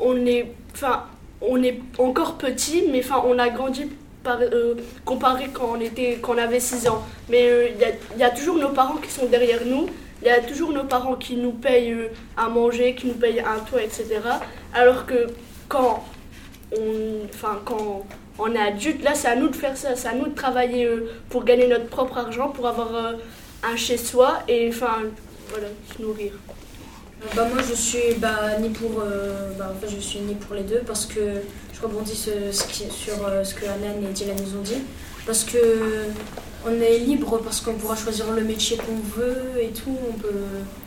on 0.00 0.26
est, 0.26 0.52
enfin, 0.74 1.04
on 1.40 1.62
est 1.62 1.80
encore 1.98 2.38
petit, 2.38 2.84
mais 2.90 3.00
enfin, 3.04 3.22
on 3.26 3.38
a 3.38 3.48
grandi 3.50 3.86
par, 4.22 4.38
euh, 4.40 4.74
comparé 5.04 5.48
quand 5.52 5.74
on, 5.76 5.80
était, 5.80 6.18
quand 6.20 6.34
on 6.34 6.38
avait 6.38 6.60
6 6.60 6.88
ans. 6.88 7.04
Mais 7.28 7.48
euh, 7.48 7.68
y, 7.68 7.84
il 8.14 8.20
y 8.20 8.24
a 8.24 8.30
toujours 8.30 8.56
nos 8.56 8.70
parents 8.70 8.96
qui 8.96 9.10
sont 9.10 9.26
derrière 9.26 9.60
nous. 9.66 9.86
Il 10.22 10.26
y 10.28 10.30
a 10.30 10.40
toujours 10.40 10.72
nos 10.72 10.84
parents 10.84 11.16
qui 11.16 11.34
nous 11.36 11.52
payent 11.52 11.92
euh, 11.92 12.08
à 12.36 12.48
manger, 12.48 12.94
qui 12.94 13.08
nous 13.08 13.14
payent 13.14 13.40
un 13.40 13.58
toit, 13.68 13.82
etc. 13.82 14.20
Alors 14.72 15.04
que 15.04 15.26
quand 15.68 16.04
on, 16.78 17.24
enfin, 17.28 17.60
quand 17.64 18.06
on 18.38 18.54
est 18.54 18.58
adulte, 18.58 19.02
là, 19.02 19.14
c'est 19.14 19.28
à 19.28 19.36
nous 19.36 19.48
de 19.48 19.56
faire 19.56 19.76
ça. 19.76 19.96
C'est 19.96 20.08
à 20.08 20.14
nous 20.14 20.28
de 20.28 20.34
travailler 20.34 20.84
euh, 20.86 21.10
pour 21.28 21.44
gagner 21.44 21.66
notre 21.66 21.86
propre 21.86 22.18
argent, 22.18 22.48
pour 22.50 22.66
avoir 22.68 22.94
euh, 22.94 23.12
un 23.64 23.76
chez-soi 23.76 24.40
et 24.48 24.68
enfin, 24.68 24.98
voilà, 25.50 25.66
se 25.96 26.00
nourrir. 26.02 26.32
Bah 27.36 27.46
moi 27.52 27.62
je 27.68 27.74
suis 27.74 28.14
bah, 28.18 28.58
ni 28.60 28.68
pour 28.70 29.00
bah, 29.56 29.72
en 29.72 29.88
je 29.88 30.00
suis 30.00 30.18
ni 30.18 30.34
pour 30.34 30.56
les 30.56 30.64
deux 30.64 30.80
parce 30.84 31.06
que 31.06 31.20
je 31.72 31.80
rebondis 31.80 32.16
ce- 32.16 32.50
ce 32.50 32.64
sur 32.90 33.14
ce 33.44 33.54
que 33.54 33.64
Alan 33.64 33.94
et 34.02 34.12
Dylan 34.12 34.34
nous 34.44 34.58
ont 34.58 34.62
dit 34.62 34.82
parce 35.24 35.44
que 35.44 35.56
on 36.66 36.80
est 36.80 36.98
libre 36.98 37.38
parce 37.42 37.60
qu'on 37.60 37.74
pourra 37.74 37.96
choisir 37.96 38.30
le 38.32 38.42
métier 38.42 38.76
qu'on 38.76 39.20
veut 39.20 39.60
et 39.60 39.68
tout 39.68 39.96
on 40.08 40.12
peut 40.14 40.28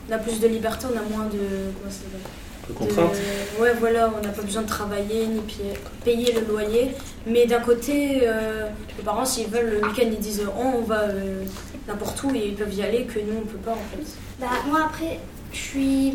on 0.08 0.12
a 0.12 0.18
plus 0.18 0.38
de 0.40 0.46
liberté 0.48 0.86
on 0.92 0.96
a 0.98 1.02
moins 1.16 1.26
de 1.26 1.38
comment 1.78 1.90
ça 1.90 1.98
s'appelle? 2.04 2.20
De 2.68 2.72
contrainte. 2.72 3.12
de- 3.12 3.62
Ouais, 3.62 3.72
voilà, 3.78 4.12
on 4.18 4.20
n'a 4.26 4.32
pas 4.32 4.42
besoin 4.42 4.62
de 4.62 4.66
travailler 4.68 5.26
ni 5.26 5.40
pi- 5.40 5.60
payer 6.04 6.32
le 6.32 6.40
loyer. 6.52 6.90
Mais 7.24 7.46
d'un 7.46 7.60
côté, 7.60 8.22
euh, 8.24 8.66
les 8.98 9.04
parents, 9.04 9.24
s'ils 9.24 9.46
veulent, 9.46 9.78
le 9.80 9.86
week-end, 9.86 10.06
ils 10.10 10.18
disent 10.18 10.42
oh, 10.48 10.72
on 10.78 10.80
va 10.82 11.02
euh, 11.02 11.44
n'importe 11.86 12.20
où 12.24 12.34
et 12.34 12.48
ils 12.48 12.54
peuvent 12.56 12.74
y 12.74 12.82
aller, 12.82 13.04
que 13.04 13.20
nous, 13.20 13.38
on 13.38 13.46
peut 13.46 13.58
pas 13.58 13.70
en 13.70 13.96
fait. 13.96 14.02
Bah, 14.40 14.46
moi, 14.68 14.80
après, 14.86 15.20
je 15.52 15.58
suis. 15.58 16.14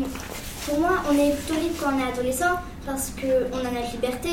Pour 0.66 0.78
moi, 0.80 0.90
on 1.10 1.14
est 1.18 1.32
plutôt 1.34 1.58
libre 1.58 1.74
quand 1.82 1.90
on 1.96 1.98
est 2.06 2.12
adolescent 2.12 2.54
parce 2.84 3.12
qu'on 3.18 3.58
a 3.58 3.70
notre 3.70 3.92
liberté. 3.92 4.28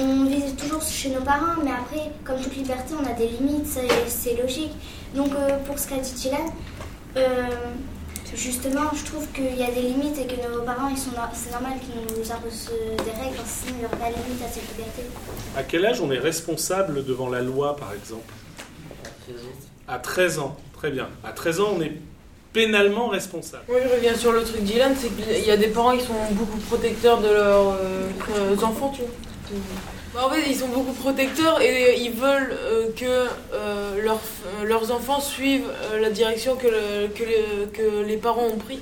On 0.00 0.24
vit 0.26 0.52
toujours 0.54 0.82
chez 0.82 1.10
nos 1.10 1.20
parents, 1.22 1.60
mais 1.64 1.72
après, 1.72 2.10
comme 2.24 2.40
toute 2.40 2.54
liberté, 2.56 2.94
on 3.00 3.04
a 3.04 3.12
des 3.14 3.26
limites, 3.28 3.66
c'est- 3.66 4.08
c'est 4.08 4.40
logique. 4.40 4.70
Donc, 5.14 5.32
euh, 5.34 5.56
pour 5.66 5.78
ce 5.78 5.88
qu'a 5.88 5.96
dit 5.96 6.12
Dylan, 6.12 6.40
euh, 7.16 7.46
justement, 8.34 8.90
je 8.94 9.04
trouve 9.10 9.26
qu'il 9.32 9.56
y 9.56 9.62
a 9.64 9.70
des 9.72 9.80
limites 9.82 10.16
et 10.18 10.26
que 10.26 10.36
nos 10.56 10.62
parents, 10.62 10.88
ils 10.88 10.96
sont, 10.98 11.10
no- 11.10 11.22
c'est 11.34 11.50
normal 11.50 11.72
qu'ils 11.80 12.16
nous 12.16 12.30
imposent 12.30 12.70
des 13.04 13.10
règles 13.20 13.36
que 13.36 13.42
sinon, 13.48 13.72
il 13.74 13.78
n'y 13.80 13.84
aurait 13.86 13.96
pas 13.96 14.08
de 14.10 14.24
limite 14.24 14.42
à 14.44 14.48
cette 14.52 14.68
liberté. 14.70 15.02
À 15.56 15.62
quel 15.64 15.84
âge 15.84 16.00
on 16.00 16.12
est 16.12 16.18
responsable 16.18 17.04
devant 17.04 17.28
la 17.28 17.40
loi, 17.40 17.74
par 17.76 17.92
exemple? 17.92 18.32
À 19.88 19.98
13 19.98 20.38
ans, 20.38 20.56
très 20.74 20.90
bien. 20.90 21.08
À 21.24 21.32
13 21.32 21.60
ans, 21.60 21.70
on 21.76 21.80
est 21.82 21.92
pénalement 22.52 23.08
responsable. 23.08 23.64
Moi, 23.68 23.78
je 23.88 23.94
reviens 23.94 24.14
sur 24.14 24.30
le 24.32 24.42
truc 24.44 24.62
d'Ilan, 24.62 24.90
c'est 24.96 25.08
qu'il 25.08 25.44
y 25.44 25.50
a 25.50 25.56
des 25.56 25.68
parents 25.68 25.96
qui 25.96 26.04
sont 26.04 26.14
beaucoup 26.32 26.58
protecteurs 26.58 27.20
de 27.20 27.28
leurs 27.28 27.72
euh, 27.82 28.56
enfants, 28.62 28.92
tu 28.94 29.00
vois. 29.02 29.10
Bah, 30.14 30.26
en 30.26 30.30
fait, 30.30 30.42
ils 30.48 30.56
sont 30.56 30.68
beaucoup 30.68 30.92
protecteurs 30.92 31.60
et 31.60 31.98
ils 32.00 32.12
veulent 32.12 32.52
euh, 32.52 32.88
que 32.96 33.04
euh, 33.54 34.02
leurs, 34.02 34.20
euh, 34.60 34.64
leurs 34.64 34.90
enfants 34.90 35.20
suivent 35.20 35.68
euh, 35.92 36.00
la 36.00 36.10
direction 36.10 36.56
que, 36.56 36.66
le- 36.66 37.08
que, 37.08 37.22
le- 37.24 37.66
que 37.72 38.04
les 38.06 38.16
parents 38.16 38.46
ont 38.46 38.58
pris. 38.58 38.80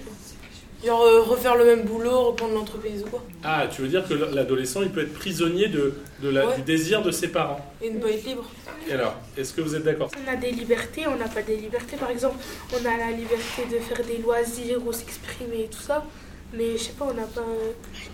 Genre 0.84 1.02
euh, 1.02 1.22
refaire 1.22 1.56
le 1.56 1.64
même 1.64 1.82
boulot, 1.82 2.22
reprendre 2.28 2.54
l'entreprise 2.54 3.02
ou 3.04 3.08
quoi. 3.10 3.22
Ah, 3.42 3.66
tu 3.74 3.82
veux 3.82 3.88
dire 3.88 4.06
que 4.06 4.14
l'adolescent, 4.14 4.82
il 4.82 4.90
peut 4.90 5.02
être 5.02 5.14
prisonnier 5.14 5.68
de, 5.68 5.94
de 6.22 6.28
la- 6.28 6.46
Ouais. 6.46 6.56
du 6.56 6.62
désir 6.62 7.02
de 7.02 7.10
ses 7.10 7.28
parents. 7.28 7.58
Et 7.82 7.90
ne 7.90 7.98
pas 7.98 8.10
être 8.10 8.24
libre. 8.24 8.44
Et 8.88 8.92
alors, 8.92 9.14
est-ce 9.36 9.52
que 9.52 9.62
vous 9.62 9.74
êtes 9.74 9.82
d'accord? 9.84 10.10
On 10.24 10.30
a 10.32 10.36
des 10.36 10.50
libertés, 10.52 11.06
on 11.08 11.16
n'a 11.16 11.26
pas 11.28 11.42
des 11.42 11.56
libertés. 11.56 11.96
Par 11.96 12.10
exemple, 12.10 12.36
on 12.72 12.84
a 12.86 12.96
la 12.96 13.10
liberté 13.16 13.62
de 13.70 13.78
faire 13.80 14.04
des 14.06 14.18
loisirs 14.18 14.78
ou 14.86 14.92
s'exprimer 14.92 15.62
et 15.64 15.68
tout 15.68 15.80
ça. 15.82 16.04
Mais 16.52 16.72
je 16.76 16.82
sais 16.84 16.92
pas, 16.92 17.08
on 17.10 17.14
n'a 17.14 17.24
pas 17.26 17.42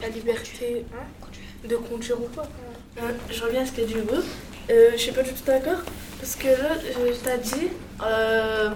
la 0.00 0.08
liberté 0.08 0.86
hein, 0.94 1.04
de 1.68 1.76
conduire 1.76 2.20
ou 2.20 2.28
pas. 2.28 2.48
Euh, 2.98 3.10
je 3.30 3.42
reviens 3.42 3.62
à 3.62 3.66
ce 3.66 3.72
que 3.72 3.82
tu 3.82 3.98
veux. 3.98 4.24
Euh, 4.70 4.90
je 4.92 4.96
suis 4.98 5.12
pas 5.12 5.22
du 5.22 5.30
tout 5.30 5.44
d'accord. 5.46 5.78
Parce 6.20 6.36
que 6.36 6.48
là, 6.48 6.76
je 6.82 7.12
t'ai 7.14 7.38
dit, 7.56 7.68
euh, 8.04 8.70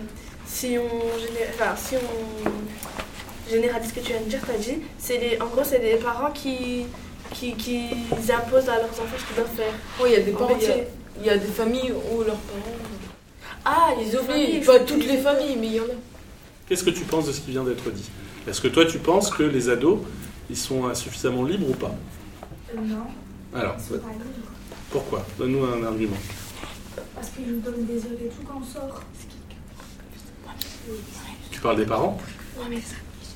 si 0.47 0.77
on, 0.79 1.19
géné- 1.19 1.49
enfin, 1.55 1.75
si 1.77 1.95
on 1.97 3.51
généralise 3.51 3.91
ce 3.91 3.95
que 3.95 4.01
tu 4.01 4.13
viens 4.13 4.21
de 4.21 4.29
dire, 4.29 4.41
t'as 4.47 4.59
dit, 4.59 4.79
c'est 4.99 5.19
les, 5.19 5.41
en 5.41 5.47
gros, 5.47 5.63
c'est 5.65 5.79
des 5.79 5.97
parents 5.97 6.33
qui, 6.33 6.87
qui, 7.33 7.53
qui 7.55 7.85
imposent 8.33 8.69
à 8.69 8.77
leurs 8.77 8.91
enfants 8.91 9.17
ce 9.19 9.25
qu'ils 9.27 9.37
doivent 9.37 9.55
faire. 9.57 9.73
Oui, 10.01 10.09
il 10.11 10.13
y 10.13 10.17
a 10.17 10.21
des 10.21 10.35
En 10.35 10.39
parents, 10.39 10.57
il 10.61 10.67
y 10.67 10.71
a- 10.71 10.77
il 11.21 11.27
y, 11.27 11.31
a 11.31 11.39
des 11.39 11.47
familles 11.47 11.93
où 12.13 12.19
leurs 12.19 12.37
parents. 12.37 12.77
Ah, 13.65 13.95
Ils 14.01 14.17
oublient, 14.19 14.61
pas 14.65 14.81
toutes 14.81 15.07
les 15.07 15.17
familles, 15.19 15.57
mais 15.59 15.67
il 15.69 15.75
y 15.75 15.81
en 15.81 15.85
a. 15.85 15.97
Qu'est-ce 16.69 16.85
que 16.85 16.91
tu 16.91 17.05
penses 17.05 17.27
de 17.27 17.33
ce 17.33 17.41
qui 17.41 17.53
vient 17.53 17.65
d'être 17.65 17.91
dit? 17.91 18.11
Est-ce 18.49 18.61
que 18.61 18.69
toi, 18.69 18.85
tu 18.85 18.99
penses 18.99 19.31
que 19.31 19.43
les 19.45 19.69
ados, 19.69 20.01
ils 20.51 20.57
sont 20.57 20.93
suffisamment 20.95 21.45
libres 21.45 21.71
ou 21.71 21.75
pas? 21.75 21.95
Non, 22.75 23.07
Alors, 23.55 23.77
c'est 23.79 24.01
pas 24.03 24.09
libre. 24.13 24.25
pourquoi 24.91 25.25
Donne-nous 25.39 25.65
un 25.65 25.85
argument. 25.85 26.17
Parce 27.15 27.31
qu'ils 27.31 27.47
nous 27.47 27.61
donnent 27.61 27.87
des 27.87 27.99
heures 27.99 28.21
et 28.25 28.29
tout 28.29 28.43
quand 28.47 28.61
on 28.61 28.65
sort. 28.65 29.03
Tu 31.51 31.61
parles 31.61 31.77
des 31.77 31.87
parents 31.87 32.19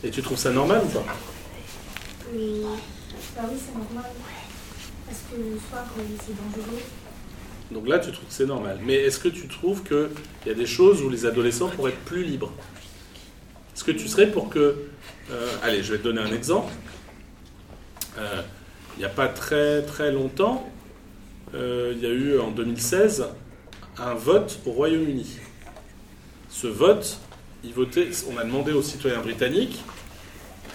Et 0.04 0.10
tu 0.10 0.22
trouves 0.22 0.38
ça 0.38 0.50
normal 0.50 0.82
ou 0.84 0.88
pas 0.88 1.04
Et... 2.34 2.62
Bah 3.36 3.42
oui, 3.50 3.56
c'est 3.64 3.76
normal. 3.78 4.10
Parce 5.06 5.18
que 5.30 5.36
le 5.36 5.58
soir, 5.68 5.84
euh, 5.98 6.02
c'est 6.24 6.34
dangereux. 6.36 6.80
Donc 7.70 7.88
là, 7.88 7.98
tu 7.98 8.10
trouves 8.12 8.26
que 8.26 8.32
c'est 8.34 8.46
normal. 8.46 8.80
Mais 8.84 8.94
est-ce 8.94 9.18
que 9.20 9.28
tu 9.28 9.46
trouves 9.48 9.82
qu'il 9.84 10.08
y 10.46 10.50
a 10.50 10.54
des 10.54 10.66
choses 10.66 11.02
où 11.02 11.08
les 11.08 11.26
adolescents 11.26 11.68
pourraient 11.68 11.92
être 11.92 12.04
plus 12.04 12.24
libres? 12.24 12.52
Est-ce 13.74 13.84
que 13.84 13.92
tu 13.92 14.08
serais 14.08 14.30
pour 14.30 14.48
que... 14.50 14.86
euh, 15.30 15.48
allez, 15.62 15.82
je 15.82 15.92
vais 15.92 15.98
te 15.98 16.04
donner 16.04 16.20
un 16.20 16.32
exemple. 16.32 16.72
Euh, 18.18 18.42
il 19.00 19.04
n'y 19.04 19.06
a 19.06 19.14
pas 19.14 19.28
très 19.28 19.80
très 19.80 20.12
longtemps, 20.12 20.68
euh, 21.54 21.94
il 21.96 22.02
y 22.02 22.06
a 22.06 22.10
eu 22.10 22.38
en 22.38 22.50
2016 22.50 23.28
un 23.96 24.12
vote 24.12 24.60
au 24.66 24.72
Royaume-Uni. 24.72 25.38
Ce 26.50 26.66
vote, 26.66 27.18
on 27.64 28.36
a 28.36 28.44
demandé 28.44 28.72
aux 28.72 28.82
citoyens 28.82 29.22
britanniques, 29.22 29.82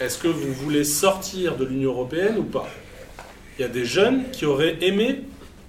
est-ce 0.02 0.18
que 0.18 0.28
vous 0.28 0.52
voulez 0.54 0.84
sortir 0.84 1.56
de 1.56 1.66
l'Union 1.66 1.92
européenne 1.92 2.40
ou 2.40 2.44
pas? 2.44 2.68
Il 3.60 3.62
y 3.62 3.64
a 3.64 3.68
des 3.68 3.86
jeunes 3.86 4.32
qui 4.32 4.48
auraient 4.48 4.78
aimé 4.82 5.22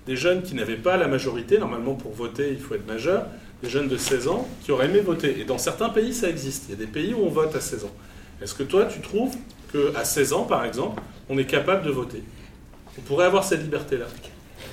des 0.06 0.16
jeunes 0.16 0.40
qui 0.42 0.54
n'avaient 0.54 0.76
pas 0.76 0.96
la 0.96 1.08
majorité, 1.08 1.58
normalement 1.58 1.92
pour 1.92 2.12
voter 2.12 2.52
il 2.52 2.58
faut 2.58 2.75
être 2.75 2.86
majeur, 2.86 3.26
des 3.62 3.68
jeunes 3.68 3.88
de 3.88 3.98
16 3.98 4.28
ans 4.28 4.48
qui 4.64 4.72
auraient 4.72 4.86
aimé 4.86 5.00
voter. 5.00 5.40
Et 5.40 5.44
dans 5.44 5.58
certains 5.58 5.90
pays 5.90 6.14
ça 6.14 6.30
existe, 6.30 6.64
il 6.68 6.70
y 6.70 6.72
a 6.72 6.78
des 6.78 6.90
pays 6.90 7.12
où 7.12 7.22
on 7.22 7.28
vote 7.28 7.54
à 7.54 7.60
16 7.60 7.84
ans. 7.84 7.94
Est-ce 8.40 8.54
que 8.54 8.62
toi 8.62 8.86
tu 8.86 9.02
trouves 9.02 9.36
qu'à 9.70 10.06
16 10.06 10.32
ans 10.32 10.44
par 10.44 10.64
exemple, 10.64 11.02
on 11.28 11.36
est 11.36 11.44
capable 11.44 11.84
de 11.84 11.90
voter? 11.90 12.22
On 12.99 13.03
pourrait 13.03 13.26
avoir 13.26 13.45
cette 13.45 13.62
liberté-là 13.62 14.07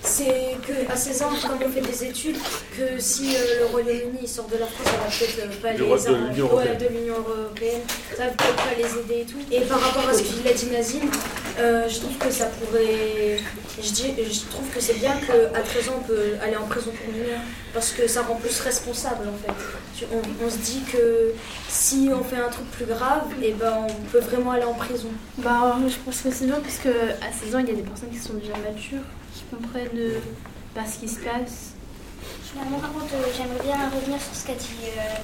C'est 0.01 0.57
que 0.67 0.91
à 0.91 0.95
16 0.95 1.21
ans, 1.23 1.29
quand 1.41 1.65
on 1.65 1.69
fait 1.69 1.81
des 1.81 2.03
études, 2.03 2.35
que 2.77 2.99
si 2.99 3.35
euh, 3.35 3.59
le 3.61 3.65
Royaume-Uni 3.67 4.27
sort 4.27 4.47
de 4.47 4.57
la 4.57 4.65
France, 4.65 4.85
ça 4.85 4.97
va 4.97 5.05
peut-être 5.05 5.39
euh, 5.39 5.61
pas 5.61 5.71
les 5.71 5.77
de 5.77 6.29
l'Union 6.29 6.45
européenne. 6.45 6.77
de 6.77 6.87
l'Union 6.87 7.15
européenne, 7.15 7.81
ça 8.15 8.25
va 8.25 8.29
peut-être 8.31 8.55
pas 8.55 8.75
les 8.77 8.99
aider 8.99 9.21
et 9.21 9.25
tout. 9.25 9.37
Et 9.51 9.61
par 9.61 9.79
rapport 9.79 10.09
à 10.09 10.13
ce 10.13 10.23
qu'il 10.23 10.47
a 10.47 10.53
dit 10.53 10.65
Nazim, 10.67 11.09
euh, 11.59 11.87
je 11.87 11.99
trouve 11.99 12.17
que 12.17 12.31
ça 12.31 12.47
pourrait. 12.47 13.39
Je, 13.81 13.91
dis, 13.91 14.13
je 14.17 14.39
trouve 14.51 14.67
que 14.73 14.81
c'est 14.81 14.99
bien 14.99 15.13
qu'à 15.25 15.61
13 15.61 15.89
ans, 15.89 15.99
on 15.99 16.03
peut 16.03 16.33
aller 16.41 16.57
en 16.57 16.65
prison 16.65 16.91
pour 16.91 17.13
mineur. 17.13 17.39
Parce 17.73 17.91
que 17.91 18.07
ça 18.07 18.23
rend 18.23 18.35
plus 18.35 18.59
responsable 18.59 19.27
en 19.27 19.37
fait. 19.37 20.07
On, 20.11 20.45
on 20.45 20.49
se 20.49 20.57
dit 20.57 20.81
que 20.91 21.33
si 21.69 22.09
on 22.11 22.23
fait 22.23 22.37
un 22.37 22.49
truc 22.49 22.69
plus 22.71 22.85
grave, 22.85 23.23
et 23.41 23.51
ben 23.51 23.87
on 23.87 24.11
peut 24.11 24.19
vraiment 24.19 24.51
aller 24.51 24.65
en 24.65 24.73
prison. 24.73 25.09
Bah, 25.37 25.77
je 25.87 25.95
pense 26.03 26.21
que 26.21 26.31
c'est 26.31 26.45
bien 26.45 26.59
parce 26.59 26.77
que 26.77 26.89
à 26.89 27.31
16 27.31 27.55
ans, 27.55 27.59
il 27.59 27.67
y 27.67 27.71
a 27.71 27.75
des 27.75 27.81
personnes 27.81 28.09
qui 28.09 28.19
sont 28.19 28.33
déjà 28.33 28.53
matures, 28.53 29.01
qui 29.33 29.43
comprennent 29.45 29.97
euh, 29.97 30.19
ce 30.85 30.99
qui 30.99 31.07
se 31.07 31.19
passe. 31.19 31.73
Finalement, 32.43 32.79
par 32.79 32.93
contre, 32.93 33.13
euh, 33.15 33.25
j'aimerais 33.35 33.63
bien 33.63 33.89
revenir 33.89 34.21
sur 34.21 34.35
ce 34.35 34.45
qu'a 34.45 34.53
dit, 34.53 34.85
euh, 34.97 35.15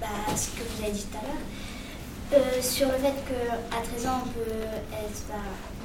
bah, 0.00 0.06
ce 0.34 0.48
que 0.48 0.62
vous 0.62 0.82
avez 0.82 0.92
dit 0.92 1.04
tout 1.04 1.18
à 1.18 1.22
l'heure. 1.22 1.42
Euh, 2.30 2.62
sur 2.62 2.88
le 2.88 2.98
fait 2.98 3.14
qu'à 3.26 3.80
13 3.94 4.06
ans, 4.06 4.22
on 4.24 4.28
peut, 4.28 4.40
être, 4.92 5.32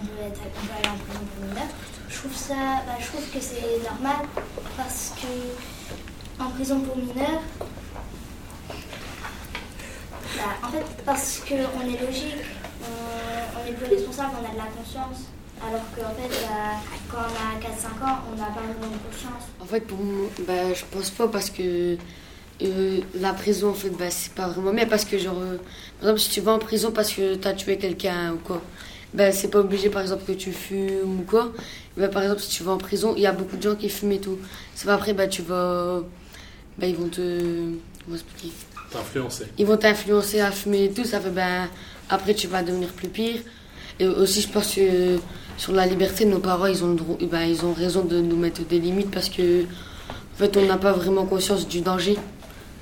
on, 0.02 0.06
peut 0.06 0.24
être, 0.26 0.42
aller 0.78 0.90
en 0.90 0.98
prison 0.98 1.26
pour 1.36 1.46
mineur. 1.48 1.68
Je 2.10 2.18
trouve, 2.18 2.36
ça, 2.36 2.54
bah, 2.86 2.96
je 3.00 3.08
trouve 3.08 3.30
que 3.30 3.40
c'est 3.40 3.82
normal 3.84 4.28
parce 4.76 5.14
que 5.22 6.42
en 6.44 6.50
prison 6.50 6.80
pour 6.82 6.98
mineur, 6.98 7.42
bah, 10.36 10.68
en 10.68 10.72
fait, 10.72 10.86
parce 11.06 11.40
qu'on 11.40 11.82
est 11.82 12.02
logique, 12.06 12.44
on 12.82 13.70
est 13.70 13.74
plus 13.74 13.96
responsable, 13.96 14.32
on 14.42 14.46
a 14.50 14.54
de 14.54 14.58
la 14.58 14.66
conscience. 14.66 15.28
Alors 15.62 15.82
qu'en 15.96 16.14
fait, 16.22 16.46
bah, 16.46 16.80
quand 17.10 17.18
on 17.18 17.22
a 17.22 17.72
4-5 17.72 18.10
ans, 18.10 18.20
on 18.32 18.36
n'a 18.38 18.48
pas 18.48 18.62
vraiment 18.62 18.94
de 18.94 19.12
conscience. 19.12 19.44
En 19.60 19.66
fait, 19.66 19.82
pour 19.82 19.98
moi, 19.98 20.30
bah, 20.48 20.74
je 20.74 20.84
pense 20.92 21.10
pas 21.10 21.28
parce 21.28 21.50
que 21.50 21.98
euh, 22.62 23.00
la 23.16 23.34
prison, 23.34 23.70
en 23.70 23.74
fait, 23.74 23.90
bah, 23.90 24.10
c'est 24.10 24.34
pas 24.34 24.48
vraiment 24.48 24.74
bien. 24.74 24.86
Parce 24.86 25.06
que, 25.06 25.18
genre, 25.18 25.40
euh, 25.40 25.58
par 26.00 26.10
exemple, 26.10 26.20
si 26.20 26.30
tu 26.30 26.42
vas 26.42 26.54
en 26.54 26.60
prison 26.60 26.92
parce 26.92 27.14
que 27.14 27.36
tu 27.36 27.48
as 27.48 27.54
tué 27.54 27.78
quelqu'un 27.78 28.34
ou 28.34 28.38
quoi, 28.38 28.62
bah, 29.14 29.32
c'est 29.32 29.50
pas 29.50 29.60
obligé, 29.60 29.90
par 29.90 30.02
exemple, 30.02 30.24
que 30.26 30.34
tu 30.34 30.52
fumes 30.52 31.20
ou 31.20 31.24
quoi. 31.24 31.52
Bah, 31.98 32.08
par 32.08 32.24
exemple, 32.24 32.42
si 32.42 32.50
tu 32.50 32.64
vas 32.64 32.72
en 32.74 32.78
prison, 32.78 33.14
il 33.16 33.24
y 33.24 33.28
a 33.28 33.32
beaucoup 33.32 33.58
de 33.58 33.62
gens 33.62 33.76
qui 33.76 33.90
fument 33.90 34.14
et 34.14 34.20
tout. 34.20 34.38
C'est 34.76 34.86
pas 34.86 34.96
après, 34.96 35.14
bah, 35.14 35.28
tu 35.28 35.42
vas. 35.44 36.02
Bah, 36.78 36.88
ils 36.88 36.96
vont 36.96 37.08
te. 37.08 37.70
Comment 38.04 38.16
expliquer? 38.16 38.54
T'es 38.92 38.98
influencé. 38.98 39.46
Ils 39.58 39.66
vont 39.66 39.78
t'influencer 39.78 40.40
à 40.42 40.52
fumer 40.52 40.86
et 40.86 40.92
tout. 40.92 41.06
Ça 41.06 41.20
fait, 41.20 41.30
ben. 41.30 41.70
Après, 42.10 42.34
tu 42.34 42.48
vas 42.48 42.64
devenir 42.64 42.90
plus 42.90 43.08
pire. 43.08 43.40
Et 44.00 44.06
aussi, 44.06 44.42
je 44.42 44.50
pense 44.50 44.76
que 44.76 45.18
sur 45.58 45.74
la 45.74 45.86
liberté, 45.86 46.26
nos 46.26 46.40
parents, 46.40 46.66
ils 46.66 46.84
ont, 46.84 46.96
ben, 47.22 47.44
ils 47.44 47.66
ont 47.66 47.74
raison 47.74 48.04
de 48.04 48.20
nous 48.20 48.36
mettre 48.36 48.62
des 48.64 48.80
limites 48.80 49.12
parce 49.12 49.30
que, 49.30 49.64
en 49.64 50.38
fait, 50.38 50.58
on 50.58 50.66
n'a 50.66 50.78
pas 50.78 50.94
vraiment 50.94 51.26
conscience 51.26 51.68
du 51.68 51.82
danger 51.82 52.18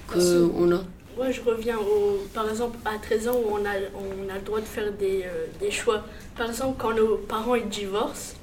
qu'on 0.08 0.72
a. 0.72 0.82
Moi, 1.18 1.30
je 1.32 1.42
reviens 1.42 1.78
au, 1.78 2.20
par 2.34 2.50
exemple, 2.50 2.78
à 2.86 2.98
13 2.98 3.28
ans 3.28 3.36
où 3.36 3.54
on 3.54 3.66
a, 3.66 3.74
on 3.96 4.30
a 4.30 4.36
le 4.36 4.42
droit 4.42 4.60
de 4.60 4.66
faire 4.66 4.92
des, 4.94 5.24
euh, 5.26 5.46
des 5.60 5.70
choix. 5.70 6.04
Par 6.38 6.50
exemple, 6.50 6.78
quand 6.80 6.94
nos 6.94 7.18
parents 7.18 7.56
ils 7.56 7.68
divorcent, 7.68 8.36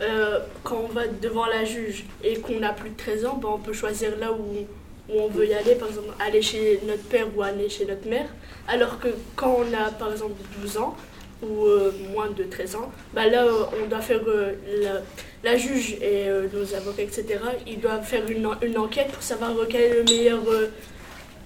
euh, 0.00 0.40
quand 0.64 0.82
on 0.88 0.92
va 0.92 1.06
devant 1.06 1.46
la 1.46 1.64
juge 1.64 2.04
et 2.24 2.38
qu'on 2.40 2.62
a 2.62 2.70
plus 2.70 2.90
de 2.90 2.96
13 2.96 3.26
ans, 3.26 3.38
ben, 3.40 3.48
on 3.52 3.58
peut 3.58 3.72
choisir 3.72 4.18
là 4.18 4.32
où, 4.32 5.12
où 5.12 5.20
on 5.20 5.28
veut 5.28 5.46
y 5.46 5.54
aller, 5.54 5.74
par 5.74 5.88
exemple, 5.88 6.08
aller 6.18 6.42
chez 6.42 6.80
notre 6.86 7.04
père 7.04 7.26
ou 7.36 7.42
aller 7.42 7.68
chez 7.68 7.86
notre 7.86 8.08
mère. 8.08 8.28
Alors 8.66 8.98
que 8.98 9.08
quand 9.36 9.58
on 9.60 9.74
a, 9.74 9.90
par 9.90 10.10
exemple, 10.10 10.34
12 10.62 10.78
ans 10.78 10.96
ou 11.42 11.66
euh, 11.66 11.92
moins 12.12 12.30
de 12.30 12.44
13 12.44 12.76
ans, 12.76 12.90
ben 13.12 13.30
là, 13.30 13.44
on 13.82 13.86
doit 13.88 14.00
faire 14.00 14.20
euh, 14.26 14.52
la, 14.82 15.02
la 15.50 15.56
juge 15.58 15.92
et 16.00 16.28
euh, 16.28 16.46
nos 16.52 16.74
avocats, 16.74 17.02
etc. 17.02 17.24
Ils 17.66 17.80
doivent 17.80 18.04
faire 18.04 18.22
une, 18.28 18.48
une 18.62 18.78
enquête 18.78 19.08
pour 19.12 19.22
savoir 19.22 19.52
quel 19.68 19.80
est 19.82 19.94
le 19.94 20.04
meilleur. 20.04 20.40
euh, 20.48 20.68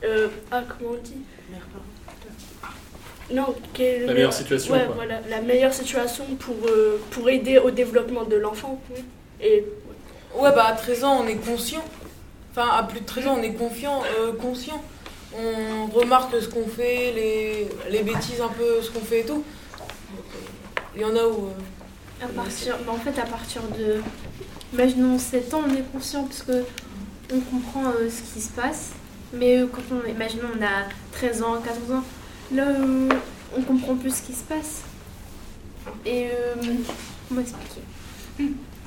euh, 0.04 0.28
ah, 0.50 0.62
comment 0.78 0.92
on 0.92 1.02
dit? 1.02 1.16
Non, 3.32 3.54
quelle 3.74 4.06
La 4.06 4.14
meilleure 4.14 4.32
situation, 4.32 4.72
Ouais, 4.74 4.84
quoi. 4.86 4.94
voilà, 4.96 5.20
la 5.28 5.40
meilleure 5.40 5.72
situation 5.72 6.24
pour, 6.40 6.56
euh, 6.66 7.00
pour 7.12 7.28
aider 7.30 7.58
au 7.58 7.70
développement 7.70 8.24
de 8.24 8.36
l'enfant. 8.36 8.80
Et 9.40 9.64
Ouais, 10.34 10.50
bah 10.54 10.66
à 10.66 10.72
13 10.72 11.04
ans, 11.04 11.22
on 11.24 11.28
est 11.28 11.36
conscient. 11.36 11.84
Enfin, 12.52 12.68
à 12.72 12.82
plus 12.84 13.00
de 13.00 13.06
13 13.06 13.26
ans, 13.28 13.36
on 13.38 13.42
est 13.42 13.52
confiant, 13.54 14.02
euh, 14.20 14.32
conscient. 14.32 14.82
On 15.36 15.86
remarque 15.96 16.40
ce 16.40 16.48
qu'on 16.48 16.66
fait, 16.66 17.12
les, 17.12 17.68
les 17.90 18.02
bêtises 18.02 18.40
un 18.40 18.48
peu, 18.48 18.80
ce 18.82 18.90
qu'on 18.90 19.00
fait 19.00 19.20
et 19.20 19.24
tout. 19.24 19.44
Il 20.94 21.02
y 21.02 21.04
en 21.04 21.16
a 21.16 21.24
où. 21.26 21.46
euh, 21.48 22.24
À 22.24 22.28
partir, 22.28 22.76
bah, 22.86 22.92
en 22.92 22.98
fait, 22.98 23.18
à 23.18 23.26
partir 23.26 23.62
de. 23.78 24.00
Imaginons 24.72 25.18
7 25.18 25.52
ans, 25.54 25.62
on 25.68 25.74
est 25.74 25.82
conscient 25.92 26.24
parce 26.24 26.42
que 26.42 26.64
on 27.32 27.40
comprend 27.40 27.84
euh, 27.90 28.08
ce 28.10 28.22
qui 28.34 28.40
se 28.40 28.50
passe. 28.50 28.90
Mais 29.32 29.58
euh, 29.58 29.66
quand 29.72 29.82
on. 29.94 30.08
Imaginons, 30.08 30.48
on 30.58 30.62
a 30.62 30.88
13 31.12 31.42
ans, 31.42 31.60
14 31.60 31.92
ans. 31.92 32.04
Là, 32.52 32.68
euh, 32.68 33.08
on 33.56 33.62
comprend 33.62 33.94
plus 33.96 34.14
ce 34.16 34.22
qui 34.22 34.32
se 34.32 34.42
passe. 34.44 34.82
Et. 36.04 36.26
Euh, 36.28 36.54
comment 37.28 37.40
expliquer? 37.40 37.82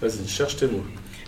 Vas-y, 0.01 0.27
cherche 0.27 0.57
tes 0.57 0.67
mots. 0.67 0.83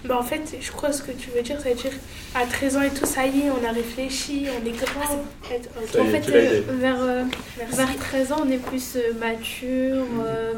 Bah, 0.08 0.18
en 0.20 0.24
fait, 0.24 0.58
je 0.60 0.72
crois 0.72 0.92
ce 0.92 1.02
que 1.02 1.12
tu 1.12 1.30
veux 1.32 1.42
dire, 1.42 1.60
ça 1.60 1.70
veut 1.70 1.76
dire 1.76 1.92
à 2.34 2.46
13 2.46 2.78
ans 2.78 2.82
et 2.82 2.90
tout, 2.90 3.06
ça 3.06 3.26
y 3.26 3.42
est, 3.42 3.50
on 3.50 3.68
a 3.68 3.72
réfléchi, 3.72 4.46
on 4.50 4.66
est 4.66 4.72
grand. 4.72 5.16
En 5.16 5.52
est, 5.52 6.00
En 6.00 6.06
fait, 6.06 6.30
euh, 6.30 6.62
vers, 6.70 7.02
euh, 7.02 7.24
vers 7.72 7.96
13 7.98 8.32
ans, 8.32 8.44
on 8.46 8.50
est 8.52 8.58
plus 8.58 8.96
euh, 8.96 9.14
mature, 9.20 10.06
euh, 10.26 10.54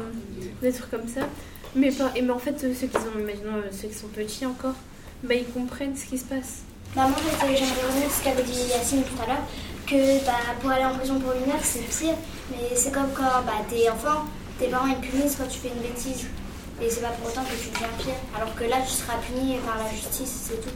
des 0.60 0.72
trucs 0.72 0.90
comme 0.90 1.08
ça. 1.08 1.22
Mais, 1.74 1.90
pas, 1.90 2.10
et 2.16 2.22
mais 2.22 2.32
en 2.32 2.38
fait, 2.38 2.58
ceux 2.60 2.86
qui, 2.86 2.96
ont, 2.96 3.20
imaginons, 3.20 3.62
ceux 3.70 3.88
qui 3.88 3.94
sont 3.94 4.08
petits 4.08 4.46
encore, 4.46 4.74
bah, 5.22 5.34
ils 5.34 5.46
comprennent 5.46 5.96
ce 5.96 6.06
qui 6.06 6.18
se 6.18 6.24
passe. 6.24 6.62
Bah, 6.94 7.06
moi, 7.08 7.16
en 7.18 7.46
fait, 7.46 7.46
j'aimerais 7.56 7.86
revenir 7.86 8.10
sur 8.10 8.18
ce 8.18 8.24
qu'avait 8.24 8.42
dit 8.42 8.70
Yacine 8.70 9.02
tout 9.02 9.22
à 9.22 9.26
l'heure, 9.26 9.44
que 9.86 10.24
bah, 10.26 10.32
pour 10.60 10.70
aller 10.70 10.84
en 10.84 10.94
prison 10.94 11.18
pour 11.20 11.32
une 11.32 11.50
heure, 11.50 11.60
c'est 11.62 11.80
pire, 11.80 12.14
mais 12.50 12.74
c'est 12.74 12.92
comme 12.92 13.12
quand 13.14 13.44
bah, 13.46 13.64
t'es 13.68 13.88
enfant, 13.88 14.24
tes 14.58 14.66
parents 14.66 14.86
ils 14.86 15.08
punissent 15.08 15.36
quand 15.36 15.48
tu 15.48 15.58
fais 15.58 15.68
une 15.68 15.82
bêtise. 15.82 16.26
Et 16.82 16.88
c'est 16.90 17.00
pas 17.02 17.08
pour 17.08 17.28
autant 17.28 17.42
que 17.42 17.56
tu 17.60 17.70
deviens 17.70 17.88
pire. 17.98 18.14
Alors 18.36 18.54
que 18.54 18.64
là, 18.64 18.76
tu 18.86 18.92
seras 18.92 19.14
puni 19.18 19.56
par 19.66 19.78
la 19.78 19.90
justice, 19.90 20.46
c'est 20.48 20.60
tout. 20.60 20.74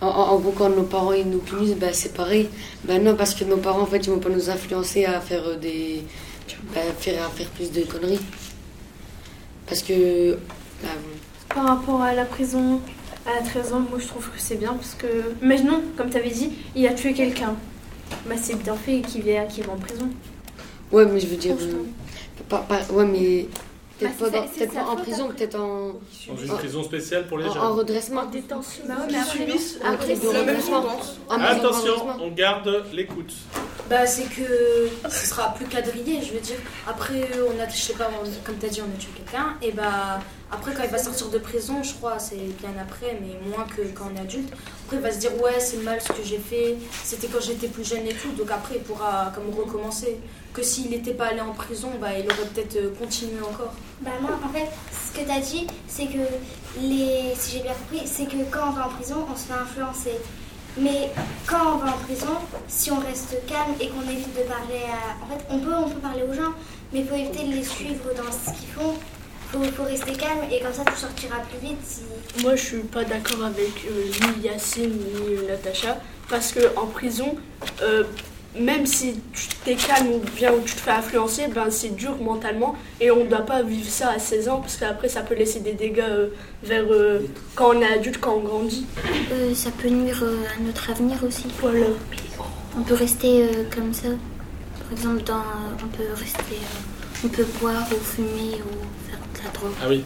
En, 0.00 0.06
en- 0.08 0.28
en 0.34 0.38
gros, 0.38 0.52
quand 0.52 0.68
nos 0.70 0.82
parents 0.84 1.12
ils 1.12 1.28
nous 1.28 1.38
punissent, 1.38 1.76
bah, 1.76 1.92
c'est 1.92 2.12
pareil. 2.14 2.48
Bah, 2.84 2.98
non, 2.98 3.14
parce 3.16 3.34
que 3.34 3.44
nos 3.44 3.56
parents, 3.56 3.82
en 3.82 3.86
fait, 3.86 3.98
ils 3.98 4.10
vont 4.10 4.18
pas 4.18 4.28
nous 4.30 4.50
influencer 4.50 5.04
à 5.04 5.20
faire 5.20 5.44
euh, 5.46 5.56
des. 5.56 6.02
bah, 6.74 6.80
faire, 6.98 7.24
à 7.26 7.28
faire 7.30 7.48
plus 7.50 7.70
de 7.72 7.82
conneries. 7.82 8.20
Parce 9.66 9.82
que. 9.82 10.34
bah, 10.82 10.88
Par 11.54 11.64
rapport 11.66 12.02
à 12.02 12.14
la 12.14 12.24
prison 12.24 12.80
à 13.26 13.42
13 13.42 13.72
ans, 13.74 13.80
moi 13.80 13.98
je 13.98 14.06
trouve 14.06 14.24
que 14.30 14.38
c'est 14.38 14.56
bien 14.56 14.72
parce 14.74 14.94
que. 14.94 15.06
Imaginons, 15.42 15.82
comme 15.96 16.10
tu 16.10 16.16
avais 16.16 16.30
dit, 16.30 16.50
il 16.74 16.86
a 16.86 16.94
tué 16.94 17.12
quelqu'un. 17.12 17.54
Bah, 18.28 18.34
c'est 18.40 18.56
bien 18.62 18.74
fait 18.74 19.00
qu'il 19.02 19.22
va, 19.22 19.42
qu'il 19.44 19.64
va 19.64 19.72
en 19.74 19.76
prison. 19.78 20.08
ouais, 20.92 21.04
mais 21.06 21.20
je 21.20 21.26
veux 21.26 21.36
dire. 21.36 21.54
Franchement. 21.56 21.78
euh, 21.80 22.42
pas- 22.48 22.60
pas- 22.68 22.92
ouais, 22.92 23.04
mais. 23.04 23.46
Peut-être 23.98 24.18
Bah, 24.74 24.80
pas, 24.84 24.90
en 24.90 24.96
prison, 24.96 25.24
après. 25.24 25.36
peut-être 25.36 25.54
en, 25.56 25.88
Dans 26.28 26.36
une 26.42 26.50
en- 26.50 26.56
prison 26.56 26.82
spéciale 26.84 27.26
pour 27.26 27.38
les 27.38 27.46
en, 27.46 27.52
jeunes. 27.54 27.62
en 27.62 27.74
redressement. 27.74 28.20
En 28.22 28.26
détention. 28.26 28.84
Bah 28.86 28.94
ouais, 28.94 29.00
mais 29.06 29.12
qui 29.12 29.16
après, 29.18 29.38
subissent 29.38 29.78
un 29.82 29.92
après, 29.94 30.06
truc 30.14 30.22
de 30.24 30.30
c'est- 30.30 30.38
redressement. 30.40 30.84
Attention, 31.30 31.94
on 32.20 32.30
garde 32.30 32.84
l'écoute. 32.92 33.32
Bah, 33.90 34.06
c'est 34.06 34.24
que 34.24 34.88
ce 35.10 35.26
sera 35.26 35.54
plus 35.54 35.66
quadrillé, 35.66 36.20
je 36.22 36.32
veux 36.34 36.40
dire. 36.40 36.56
Après, 36.86 37.28
on 37.46 37.60
a, 37.62 37.68
je 37.68 37.76
sais 37.76 37.94
pas, 37.94 38.08
on- 38.22 38.46
comme 38.46 38.58
tu 38.58 38.66
as 38.66 38.68
dit, 38.68 38.80
on 38.82 38.84
a 38.94 38.98
tué 38.98 39.08
quelqu'un. 39.16 39.56
Et 39.62 39.72
bah, 39.72 40.20
après, 40.52 40.74
quand 40.74 40.82
il 40.84 40.90
va 40.90 40.98
sortir 40.98 41.28
de 41.30 41.38
prison, 41.38 41.82
je 41.82 41.94
crois, 41.94 42.18
c'est 42.18 42.36
bien 42.36 42.70
après, 42.80 43.18
mais 43.20 43.34
moins 43.50 43.64
que 43.64 43.82
quand 43.94 44.10
on 44.12 44.16
est 44.16 44.20
adulte. 44.20 44.52
Après, 44.84 44.96
il 44.98 45.02
va 45.02 45.10
se 45.12 45.18
dire, 45.18 45.32
ouais, 45.42 45.58
c'est 45.58 45.78
mal 45.78 46.00
ce 46.00 46.08
que 46.12 46.22
j'ai 46.22 46.38
fait. 46.38 46.76
C'était 47.02 47.26
quand 47.28 47.40
j'étais 47.40 47.68
plus 47.68 47.84
jeune 47.86 48.06
et 48.06 48.14
tout. 48.14 48.30
Donc 48.38 48.50
après, 48.50 48.76
il 48.76 48.82
pourra 48.82 49.32
comme 49.34 49.50
recommencer. 49.58 50.18
Que 50.54 50.62
s'il 50.62 50.90
n'était 50.90 51.14
pas 51.14 51.26
allé 51.26 51.40
en 51.40 51.52
prison, 51.52 51.90
bah, 52.00 52.08
il 52.18 52.24
aurait 52.26 52.48
peut-être 52.54 52.76
euh, 52.76 52.90
continué 52.98 53.40
encore. 53.42 53.72
Bah 54.00 54.12
moi, 54.20 54.38
en 54.44 54.48
fait, 54.50 54.68
ce 54.92 55.18
que 55.18 55.24
tu 55.24 55.30
as 55.30 55.40
dit, 55.40 55.66
c'est 55.88 56.06
que 56.06 56.18
les, 56.80 57.34
si 57.34 57.56
j'ai 57.56 57.62
bien 57.62 57.72
compris, 57.72 58.06
c'est 58.06 58.26
que 58.26 58.44
quand 58.50 58.68
on 58.68 58.72
va 58.72 58.86
en 58.86 58.90
prison, 58.90 59.26
on 59.30 59.36
se 59.36 59.46
fait 59.46 59.54
influencer. 59.54 60.18
Mais 60.80 61.10
quand 61.46 61.74
on 61.74 61.76
va 61.78 61.88
en 61.88 61.98
prison, 61.98 62.36
si 62.68 62.92
on 62.92 63.00
reste 63.00 63.36
calme 63.46 63.74
et 63.80 63.88
qu'on 63.88 64.02
évite 64.02 64.32
de 64.36 64.42
parler 64.42 64.82
à... 64.86 65.24
En 65.24 65.28
fait, 65.28 65.44
on 65.50 65.58
peut, 65.58 65.74
on 65.74 65.90
peut 65.90 65.98
parler 65.98 66.22
aux 66.22 66.32
gens, 66.32 66.52
mais 66.92 67.00
il 67.00 67.06
faut 67.06 67.16
éviter 67.16 67.44
de 67.44 67.54
les 67.54 67.64
suivre 67.64 68.04
dans 68.16 68.30
ce 68.30 68.56
qu'ils 68.56 68.68
font. 68.68 68.94
Il 69.60 69.72
faut, 69.72 69.84
rester 69.84 70.12
calme 70.12 70.40
et 70.52 70.60
comme 70.60 70.74
ça, 70.74 70.84
tu 70.84 70.94
sortiras 70.94 71.38
plus 71.38 71.68
vite. 71.68 71.78
Si... 71.82 72.02
Moi, 72.42 72.54
je 72.54 72.62
suis 72.62 72.78
pas 72.80 73.02
d'accord 73.04 73.46
avec 73.46 73.86
euh, 73.86 74.34
ni 74.36 74.42
Yacine 74.44 74.90
ni 74.90 75.46
Natacha 75.46 75.96
parce 76.28 76.52
que 76.52 76.76
en 76.76 76.86
prison, 76.86 77.34
euh, 77.82 78.04
même 78.60 78.86
si 78.86 79.14
tu 79.32 79.48
t'es 79.64 79.74
calme 79.74 80.08
ou 80.08 80.20
bien 80.36 80.52
ou 80.52 80.60
tu 80.60 80.74
te 80.74 80.80
fais 80.80 80.90
influencer, 80.90 81.46
ben 81.48 81.70
c'est 81.70 81.94
dur 81.94 82.16
mentalement 82.20 82.74
et 83.00 83.10
on 83.10 83.24
ne 83.24 83.28
doit 83.28 83.46
pas 83.46 83.62
vivre 83.62 83.88
ça 83.88 84.10
à 84.10 84.18
16 84.18 84.48
ans 84.48 84.60
parce 84.60 84.76
qu'après 84.76 85.08
ça 85.08 85.22
peut 85.22 85.34
laisser 85.34 85.60
des 85.60 85.72
dégâts 85.72 86.00
euh, 86.08 86.28
vers 86.62 86.84
euh, 86.90 87.20
quand 87.54 87.74
on 87.74 87.80
est 87.80 87.86
adulte, 87.86 88.18
quand 88.20 88.34
on 88.36 88.40
grandit. 88.40 88.86
Euh, 89.32 89.54
ça 89.54 89.70
peut 89.70 89.88
nuire 89.88 90.20
euh, 90.22 90.36
à 90.56 90.62
notre 90.62 90.90
avenir 90.90 91.16
aussi. 91.26 91.46
Voilà. 91.60 91.86
On 92.78 92.82
peut 92.82 92.94
rester 92.94 93.42
euh, 93.44 93.64
comme 93.74 93.92
ça. 93.92 94.08
Par 94.82 94.92
exemple, 94.92 95.22
dans, 95.24 95.36
euh, 95.38 95.84
on 95.84 95.88
peut 95.88 96.12
rester, 96.14 96.38
euh, 96.52 97.24
on 97.24 97.28
peut 97.28 97.46
boire 97.60 97.86
ou 97.90 98.04
fumer 98.04 98.54
ou 98.54 99.08
faire 99.10 99.18
de 99.34 99.44
la 99.44 99.50
drogue. 99.52 99.72
Ah 99.82 99.86
oui, 99.88 100.04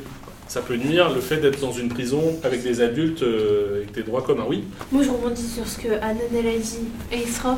ça 0.49 0.61
peut 0.61 0.77
nuire 0.77 1.13
le 1.15 1.21
fait 1.21 1.37
d'être 1.39 1.61
dans 1.61 1.73
une 1.73 1.89
prison 1.89 2.39
avec 2.43 2.63
des 2.63 2.81
adultes 2.81 3.23
euh, 3.23 3.77
avec 3.77 3.93
des 3.93 4.03
droits 4.03 4.23
communs, 4.23 4.47
oui. 4.49 4.65
Moi, 4.91 5.03
je 5.03 5.11
rebondis 5.11 5.47
sur 5.49 5.67
ce 5.67 5.79
que 5.79 5.89
Anan 6.03 6.19
elle 6.37 6.47
a 6.47 6.57
dit 6.59 6.79
et 7.13 7.19
Isra 7.19 7.53
euh, 7.53 7.55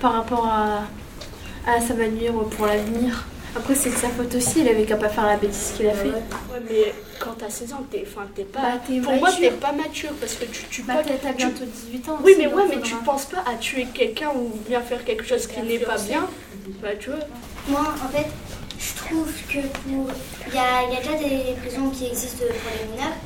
par 0.00 0.12
rapport 0.14 0.46
à, 0.46 0.82
à 1.66 1.80
ça 1.80 1.94
va 1.94 2.08
nuire 2.08 2.32
pour 2.56 2.66
l'avenir. 2.66 3.24
Après, 3.54 3.74
c'est 3.74 3.90
de 3.90 3.96
sa 3.96 4.08
faute 4.08 4.34
aussi, 4.34 4.60
il 4.60 4.68
avait 4.68 4.84
qu'à 4.84 4.96
pas 4.96 5.10
faire 5.10 5.26
la 5.26 5.36
bêtise 5.36 5.74
qu'il 5.76 5.86
a 5.86 5.92
fait. 5.92 6.08
Ouais, 6.08 6.62
mais 6.70 6.94
quand 7.20 7.32
t'as 7.38 7.50
16 7.50 7.72
ans, 7.74 7.84
t'es, 7.90 8.02
enfin, 8.10 8.26
t'es 8.34 8.44
pas. 8.44 8.60
Bah, 8.62 8.68
t'es 8.86 8.98
pour 8.98 9.12
moi, 9.14 9.28
t'es 9.38 9.50
pas 9.50 9.72
mature 9.72 10.10
parce 10.18 10.34
que 10.36 10.46
tu, 10.46 10.64
tu 10.70 10.82
Bah, 10.82 10.94
pas- 10.94 11.02
peut-être 11.02 11.20
t'as 11.20 11.30
tu- 11.32 11.36
bientôt 11.36 11.64
18 11.66 12.08
ans. 12.08 12.18
Oui, 12.24 12.32
aussi, 12.32 12.40
mais 12.40 12.46
ouais, 12.46 12.62
mais 12.68 12.74
faudra- 12.76 12.88
tu 12.88 12.94
penses 13.04 13.24
pas 13.26 13.44
à 13.46 13.54
tuer 13.56 13.86
quelqu'un 13.92 14.30
ou 14.34 14.52
bien 14.66 14.80
faire 14.80 15.04
quelque 15.04 15.24
chose 15.24 15.46
qui 15.46 15.60
n'est 15.60 15.78
pas 15.78 15.98
bien. 15.98 16.26
Bah, 16.82 16.88
tu 16.98 17.10
vois. 17.10 17.18
Moi, 17.68 17.80
en 18.02 18.08
fait, 18.08 18.26
je 18.78 18.94
trouve 19.04 19.30
que 19.48 19.58
pour. 19.58 20.08
Il 20.48 20.54
y 20.54 20.58
a, 20.58 20.82
il 20.88 20.94
y 20.94 20.96
a 20.96 21.00
déjà 21.00 21.28
des 21.28 21.52
prisons 21.62 21.90
qui 21.90 22.06
existent 22.06 22.44
pour 22.46 22.72
les 22.80 22.90
mineurs. 22.90 23.16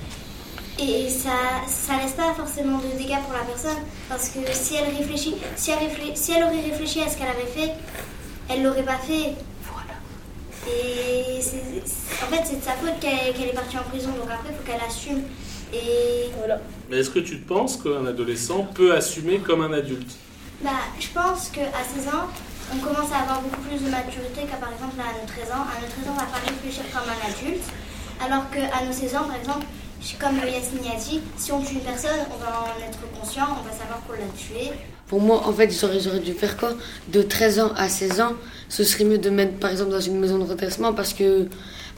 Et 0.78 1.08
ça 1.08 1.30
ça 1.66 1.96
laisse 2.02 2.12
pas 2.12 2.34
forcément 2.34 2.78
de 2.78 2.98
dégâts 2.98 3.18
pour 3.24 3.32
la 3.32 3.44
personne. 3.44 3.82
Parce 4.08 4.28
que 4.28 4.40
si 4.52 4.74
elle 4.76 4.94
réfléchit, 4.94 5.34
si 5.56 5.70
elle, 5.70 5.78
réflé- 5.78 6.14
si 6.14 6.32
elle 6.32 6.42
aurait 6.44 6.60
réfléchi 6.60 7.00
à 7.02 7.08
ce 7.08 7.16
qu'elle 7.16 7.28
avait 7.28 7.46
fait, 7.46 7.72
elle 8.50 8.62
l'aurait 8.62 8.82
pas 8.84 8.98
fait. 8.98 9.34
Voilà. 9.72 9.96
Et 10.68 11.38
en 11.38 12.26
fait, 12.30 12.42
c'est 12.44 12.58
de 12.60 12.64
sa 12.64 12.72
faute 12.72 12.98
qu'elle 13.00 13.32
qu'elle 13.34 13.48
est 13.48 13.54
partie 13.54 13.78
en 13.78 13.84
prison. 13.84 14.10
Donc 14.10 14.30
après, 14.30 14.50
il 14.50 14.56
faut 14.56 14.70
qu'elle 14.70 14.86
assume. 14.86 15.22
Et 15.72 16.30
Voilà. 16.38 16.60
Mais 16.90 16.98
est-ce 16.98 17.10
que 17.10 17.18
tu 17.20 17.36
penses 17.38 17.76
qu'un 17.78 18.04
adolescent 18.06 18.64
peut 18.74 18.94
assumer 18.94 19.38
comme 19.38 19.62
un 19.62 19.72
adulte? 19.72 20.10
Bah, 20.62 20.70
je 21.00 21.08
pense 21.08 21.48
qu'à 21.48 21.66
16 21.96 22.08
ans, 22.14 22.28
on 22.72 22.78
commence 22.78 23.10
à 23.12 23.22
avoir 23.22 23.40
beaucoup 23.40 23.60
plus 23.62 23.78
de 23.84 23.90
maturité 23.90 24.42
qu'à 24.48 24.56
par 24.56 24.72
exemple 24.72 24.94
à 25.00 25.12
nos 25.20 25.26
13 25.26 25.50
ans. 25.52 25.64
À 25.66 25.80
nos 25.80 25.88
13 25.88 26.08
ans, 26.08 26.14
on 26.16 26.20
va 26.20 26.26
pas 26.26 26.44
réfléchir 26.46 26.84
comme 26.92 27.08
un 27.08 27.20
adulte. 27.32 27.64
Alors 28.24 28.48
qu'à 28.50 28.84
nos 28.84 28.92
16 28.92 29.16
ans, 29.16 29.24
par 29.24 29.36
exemple, 29.36 29.66
comme 30.18 30.36
Yasmine 30.36 30.92
a 30.92 30.98
dit, 30.98 31.20
si 31.36 31.52
on 31.52 31.60
tue 31.60 31.74
une 31.74 31.80
personne, 31.80 32.18
on 32.34 32.38
va 32.38 32.64
en 32.64 32.88
être 32.88 32.98
conscient, 33.20 33.46
on 33.60 33.68
va 33.68 33.72
savoir 33.72 34.00
qu'on 34.06 34.14
l'a 34.14 34.28
tué. 34.36 34.72
Pour 35.08 35.20
moi, 35.20 35.46
en 35.46 35.52
fait, 35.52 35.70
j'aurais, 35.70 36.00
j'aurais 36.00 36.20
dû 36.20 36.32
faire 36.32 36.56
quoi? 36.56 36.72
De 37.08 37.22
13 37.22 37.60
ans 37.60 37.72
à 37.76 37.88
16 37.88 38.20
ans, 38.20 38.32
ce 38.68 38.84
serait 38.84 39.04
mieux 39.04 39.18
de 39.18 39.30
mettre 39.30 39.54
par 39.58 39.70
exemple 39.70 39.90
dans 39.90 40.00
une 40.00 40.18
maison 40.18 40.38
de 40.38 40.44
redressement 40.44 40.92
parce 40.92 41.12
que, 41.12 41.46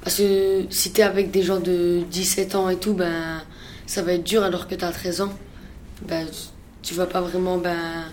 parce 0.02 0.16
que 0.16 0.64
si 0.70 0.92
t'es 0.92 1.02
avec 1.02 1.30
des 1.30 1.42
gens 1.42 1.60
de 1.60 2.02
17 2.10 2.54
ans 2.54 2.68
et 2.68 2.76
tout, 2.76 2.92
ben 2.92 3.42
ça 3.86 4.02
va 4.02 4.12
être 4.12 4.24
dur 4.24 4.42
alors 4.42 4.68
que 4.68 4.74
t'as 4.74 4.92
13 4.92 5.22
ans. 5.22 5.32
Ben, 6.02 6.26
tu 6.82 6.94
vas 6.94 7.06
pas 7.06 7.22
vraiment, 7.22 7.56
ben, 7.56 8.04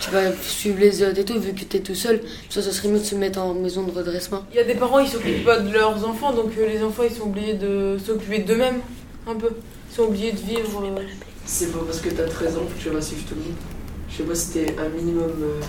tu 0.00 0.10
vas 0.10 0.32
suivre 0.42 0.80
les 0.80 1.02
autres 1.02 1.18
et 1.18 1.24
tout, 1.24 1.38
vu 1.38 1.52
que 1.52 1.64
t'es 1.64 1.78
tout 1.78 1.94
seul. 1.94 2.20
Ça, 2.50 2.60
ce 2.60 2.70
serait 2.72 2.88
mieux 2.88 2.98
de 2.98 3.04
se 3.04 3.14
mettre 3.14 3.40
en 3.40 3.54
maison 3.54 3.84
de 3.84 3.92
redressement. 3.92 4.44
Il 4.52 4.56
y 4.56 4.60
a 4.60 4.64
des 4.64 4.74
parents, 4.74 4.98
ils 4.98 5.08
s'occupent 5.08 5.44
pas 5.44 5.60
de 5.60 5.72
leurs 5.72 6.06
enfants, 6.06 6.32
donc 6.32 6.50
euh, 6.58 6.66
les 6.66 6.82
enfants, 6.82 7.04
ils 7.08 7.14
sont 7.14 7.24
obligés 7.24 7.54
de 7.54 7.96
s'occuper 8.04 8.40
d'eux-mêmes, 8.40 8.80
un 9.26 9.34
peu. 9.34 9.50
Ils 9.90 9.94
sont 9.94 10.02
obligés 10.04 10.32
de 10.32 10.38
vivre. 10.38 10.82
euh, 10.84 11.02
C'est 11.44 11.72
pas 11.72 11.78
parce 11.84 12.00
que 12.00 12.10
t'as 12.10 12.24
13 12.28 12.56
ans 12.56 12.60
que 12.74 12.82
tu 12.82 12.90
vas 12.90 13.00
suivre 13.00 13.22
tout 13.28 13.34
le 13.34 13.40
monde. 13.42 13.54
Je 14.10 14.16
sais 14.18 14.22
pas 14.22 14.34
si 14.34 14.50
t'es 14.50 14.74
un 14.78 14.88
minimum. 14.88 15.30
euh, 15.42 15.60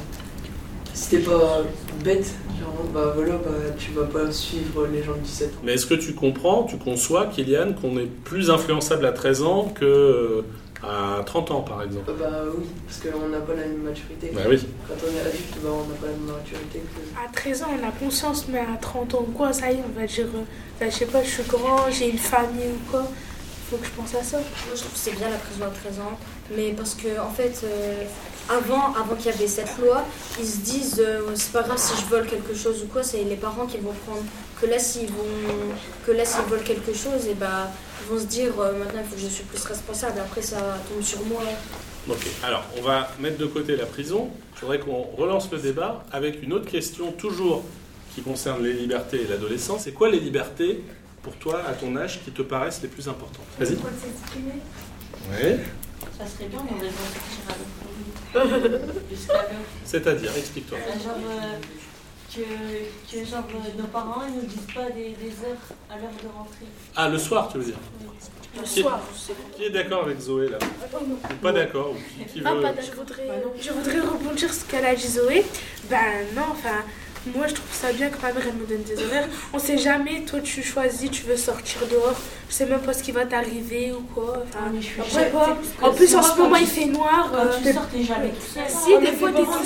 si 0.93 1.10
t'es 1.10 1.20
pas 1.20 1.62
bête, 2.04 2.26
genre, 2.60 2.74
bah 2.91 3.12
voilà, 3.15 3.34
bah 3.36 3.52
tu 3.78 3.91
vas 3.91 4.06
pas 4.06 4.32
suivre 4.32 4.88
les 4.88 5.04
gens 5.04 5.13
de 5.13 5.20
17 5.20 5.48
ans. 5.50 5.52
Mais 5.63 5.74
est-ce 5.74 5.86
que 5.86 5.93
tu 5.93 6.13
comprends, 6.15 6.63
tu 6.63 6.78
conçois, 6.78 7.28
Kylian, 7.28 7.74
qu'on 7.80 7.98
est 8.00 8.08
plus 8.08 8.50
influençable 8.50 9.06
à 9.06 9.12
13 9.12 9.43
ans 9.43 9.72
que 9.76 9.86
euh, 9.86 10.41
à 10.84 11.22
30 11.24 11.52
ans, 11.52 11.62
par 11.62 11.84
exemple? 11.84 12.12
Bah 12.20 12.41
oui, 12.58 12.65
parce 12.88 13.00
qu'on 13.00 13.30
n'a 13.30 13.38
pas 13.39 13.54
la 13.54 13.62
même 13.67 13.84
maturité. 13.84 14.32
Bah 14.34 14.41
oui. 14.50 14.60
Quand 14.88 14.96
on 15.04 15.15
est 15.15 15.22
adulte, 15.22 15.58
bah 15.63 15.70
on 15.72 15.88
n'a 15.88 15.96
pas 16.00 16.08
la 16.08 16.13
même 16.13 16.36
maturité 16.36 16.80
que. 16.80 17.24
À 17.24 17.32
13 17.32 17.62
ans, 17.63 17.67
on 17.80 17.88
a 17.88 17.91
conscience, 17.91 18.48
mais 18.50 18.60
à 18.60 18.78
30 18.82 19.13
ans, 19.13 19.26
quoi, 19.36 19.54
ça 19.54 19.72
y 19.72 19.76
est, 19.76 19.84
on 19.96 20.00
va 20.00 20.08
dire, 20.08 20.26
bah, 20.80 20.88
je 20.89 20.96
sais 20.96 21.06
pas, 21.06 21.22
je 21.24 21.30
suis 21.30 21.43
grand, 21.43 21.91
j'ai 21.91 22.10
une 22.10 22.17
famille 22.17 22.70
ou 22.74 22.91
quoi. 22.91 23.04
Faut 23.69 23.77
que 23.77 23.86
je 23.86 23.91
pense 23.91 24.15
à 24.15 24.23
ça. 24.23 24.38
Moi, 24.38 24.75
je 24.75 24.80
trouve 24.80 24.93
que 24.93 24.97
c'est 24.97 25.15
bien 25.15 25.30
la 25.30 25.38
prison 25.38 25.65
à 25.65 25.69
13 25.69 25.99
ans 25.99 26.17
Mais 26.56 26.71
parce 26.71 26.95
que, 26.95 27.19
en 27.19 27.30
fait, 27.30 27.62
euh, 27.63 28.03
avant, 28.49 28.93
avant 28.93 29.15
qu'il 29.15 29.32
y 29.32 29.34
avait 29.34 29.47
cette 29.47 29.77
loi, 29.77 30.06
ils 30.39 30.47
se 30.47 30.60
disent 30.60 31.03
euh, 31.06 31.21
c'est 31.36 31.51
pas 31.51 31.63
grave 31.63 31.77
si 31.77 31.93
je 32.01 32.06
vole 32.10 32.25
quelque 32.25 32.56
chose 32.56 32.84
ou 32.84 32.88
quoi, 32.88 33.03
c'est 33.03 33.23
les 33.23 33.36
parents 33.36 33.65
qui 33.65 33.77
vont 33.77 33.93
prendre. 34.06 34.23
Que 34.62 34.65
là, 34.65 34.80
s'ils 34.80 35.10
vont, 35.10 35.75
que 36.06 36.12
là, 36.12 36.25
s'ils 36.25 36.45
volent 36.45 36.63
quelque 36.63 36.93
chose, 36.93 37.27
et 37.30 37.34
bah, 37.34 37.69
ils 38.01 38.13
vont 38.13 38.19
se 38.19 38.25
dire 38.25 38.53
euh, 38.60 38.71
maintenant 38.80 39.01
il 39.03 39.10
faut 39.10 39.15
que 39.15 39.21
je 39.21 39.27
suis 39.27 39.43
plus 39.43 39.63
responsable. 39.63 40.19
Après, 40.19 40.41
ça 40.41 40.58
tombe 40.89 41.03
sur 41.03 41.23
moi. 41.25 41.43
Ok, 42.10 42.25
alors 42.41 42.63
on 42.77 42.82
va 42.82 43.10
mettre 43.19 43.38
de 43.38 43.45
côté 43.47 43.75
la 43.75 43.86
prison. 43.86 44.30
Je 44.56 44.62
voudrais 44.62 44.80
qu'on 44.80 45.03
relance 45.17 45.51
le 45.51 45.58
débat 45.58 46.06
avec 46.13 46.41
une 46.41 46.53
autre 46.53 46.71
question, 46.71 47.12
toujours 47.12 47.63
qui 48.15 48.23
concerne 48.23 48.63
les 48.63 48.73
libertés 48.73 49.21
et 49.21 49.27
l'adolescence. 49.27 49.84
C'est 49.84 49.91
quoi 49.91 50.10
les 50.10 50.19
libertés, 50.19 50.82
pour 51.27 51.35
toi, 51.35 51.61
à 51.67 51.73
ton 51.73 51.93
âge, 51.97 52.21
qui 52.23 52.31
te 52.31 52.41
paraissent 52.41 52.81
les 52.81 52.87
plus 52.87 53.07
importantes 53.07 53.45
Vas-y. 53.59 53.75
Pour 53.75 53.89
s'exprimer. 53.89 54.53
Oui. 55.29 55.59
Ça 56.17 56.25
serait 56.25 56.47
bien, 56.47 56.59
on 56.61 56.73
devrait 56.75 56.89
sortir 56.89 57.43
à 57.49 58.39
l'autre 58.39 58.93
Jusqu'à 59.11 59.33
l'heure. 59.33 59.43
C'est-à-dire, 59.83 60.31
explique-toi. 60.37 60.77
Genre, 61.03 61.15
euh, 61.29 61.57
que, 62.33 63.11
que 63.17 63.25
genre, 63.25 63.43
euh, 63.53 63.81
nos 63.81 63.87
parents 63.87 64.21
ils 64.27 64.35
nous 64.35 64.41
disent 64.47 64.73
pas 64.73 64.89
des, 64.91 65.09
des 65.09 65.31
heures 65.45 65.67
à 65.89 65.97
l'heure 65.97 66.11
de 66.23 66.27
rentrer. 66.37 66.65
Ah, 66.95 67.09
le 67.09 67.17
soir, 67.17 67.49
tu 67.51 67.57
veux 67.57 67.65
dire 67.65 67.77
Le 68.57 68.63
Qui- 68.63 68.81
soir. 68.81 69.01
Qui 69.55 69.63
est 69.65 69.69
d'accord 69.69 70.03
avec 70.03 70.19
Zoé 70.19 70.47
là 70.49 70.57
Ou 71.01 71.35
pas 71.41 71.51
d'accord 71.51 71.91
ou 71.91 71.95
qui, 71.95 72.25
qui 72.33 72.41
Ah, 72.45 72.53
veut... 72.53 72.61
pas 72.61 72.73
Je 72.81 72.91
voudrais, 72.95 73.43
je 73.61 73.71
voudrais 73.71 73.99
rebondir 73.99 74.53
sur 74.53 74.61
ce 74.61 74.65
qu'elle 74.65 74.85
a 74.85 74.95
dit 74.95 75.07
Zoé. 75.07 75.45
Ben 75.89 76.25
non, 76.35 76.43
enfin, 76.51 76.83
moi 77.35 77.47
je 77.47 77.53
trouve 77.55 77.71
ça 77.73 77.91
bien 77.93 78.09
que 78.09 78.21
ma 78.21 78.31
mère 78.33 78.43
elle 78.47 78.55
me 78.55 78.65
donne 78.65 78.83
des 78.83 79.03
horaires. 79.03 79.27
On 79.53 79.59
sait 79.59 79.77
jamais, 79.77 80.21
toi 80.21 80.39
tu 80.41 80.61
choisis, 80.63 81.09
tu 81.11 81.23
veux 81.23 81.37
sortir 81.37 81.81
dehors, 81.89 82.19
je 82.49 82.53
sais 82.53 82.65
même 82.65 82.81
pas 82.81 82.93
ce 82.93 83.03
qui 83.03 83.11
va 83.11 83.25
t'arriver 83.25 83.91
ou 83.91 84.01
quoi. 84.13 84.43
Enfin, 84.47 84.65
mais 84.73 84.81
je 84.81 84.87
suis 84.87 84.95
pas. 85.31 85.49
Ouais, 85.49 85.55
En 85.81 85.91
plus 85.93 86.15
en 86.15 86.21
ce 86.21 86.37
moment 86.37 86.55
il 86.55 86.65
tu- 86.67 86.71
fait 86.71 86.85
noir. 86.85 87.29
Quand 87.31 87.37
euh, 87.39 87.57
tu 87.63 87.73
sors, 87.73 87.87
t'es 87.89 88.03
jamais 88.03 88.29
tout 88.29 88.53
seul. 88.53 88.63
Si, 88.67 88.97
des 88.99 89.11
fois, 89.17 89.31
des 89.31 89.43
fois, 89.45 89.61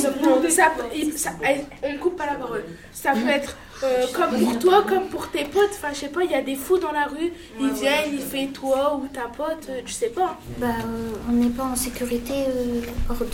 ça, 0.49 0.71
il- 0.95 1.17
ça- 1.17 1.31
elle- 1.43 1.65
on 1.83 1.97
coupe 1.97 2.17
pas 2.17 2.25
la 2.25 2.35
parole. 2.35 2.63
Ça 2.91 3.11
peut 3.13 3.29
être 3.29 3.55
euh, 3.83 4.05
comme 4.13 4.39
pour 4.39 4.59
toi, 4.59 4.83
comme 4.87 5.07
pour 5.07 5.29
tes 5.31 5.43
potes. 5.45 5.71
Enfin, 5.71 5.87
je 5.93 5.99
sais 6.01 6.09
pas, 6.09 6.23
il 6.23 6.29
y 6.31 6.35
a 6.35 6.41
des 6.41 6.55
fous 6.55 6.77
dans 6.77 6.91
la 6.91 7.05
rue, 7.05 7.31
ils 7.59 7.71
viennent, 7.71 8.11
ils 8.13 8.19
font 8.21 8.47
toi 8.53 8.95
ou 9.01 9.07
ta 9.07 9.21
pote, 9.27 9.65
euh, 9.69 9.81
tu 9.85 9.91
sais 9.93 10.09
pas. 10.09 10.37
Bah, 10.59 10.67
euh, 10.67 11.11
on 11.29 11.33
n'est 11.33 11.49
pas 11.49 11.63
en 11.63 11.75
sécurité 11.75 12.33
euh, 12.47 12.81
hors 13.09 13.17
de, 13.17 13.25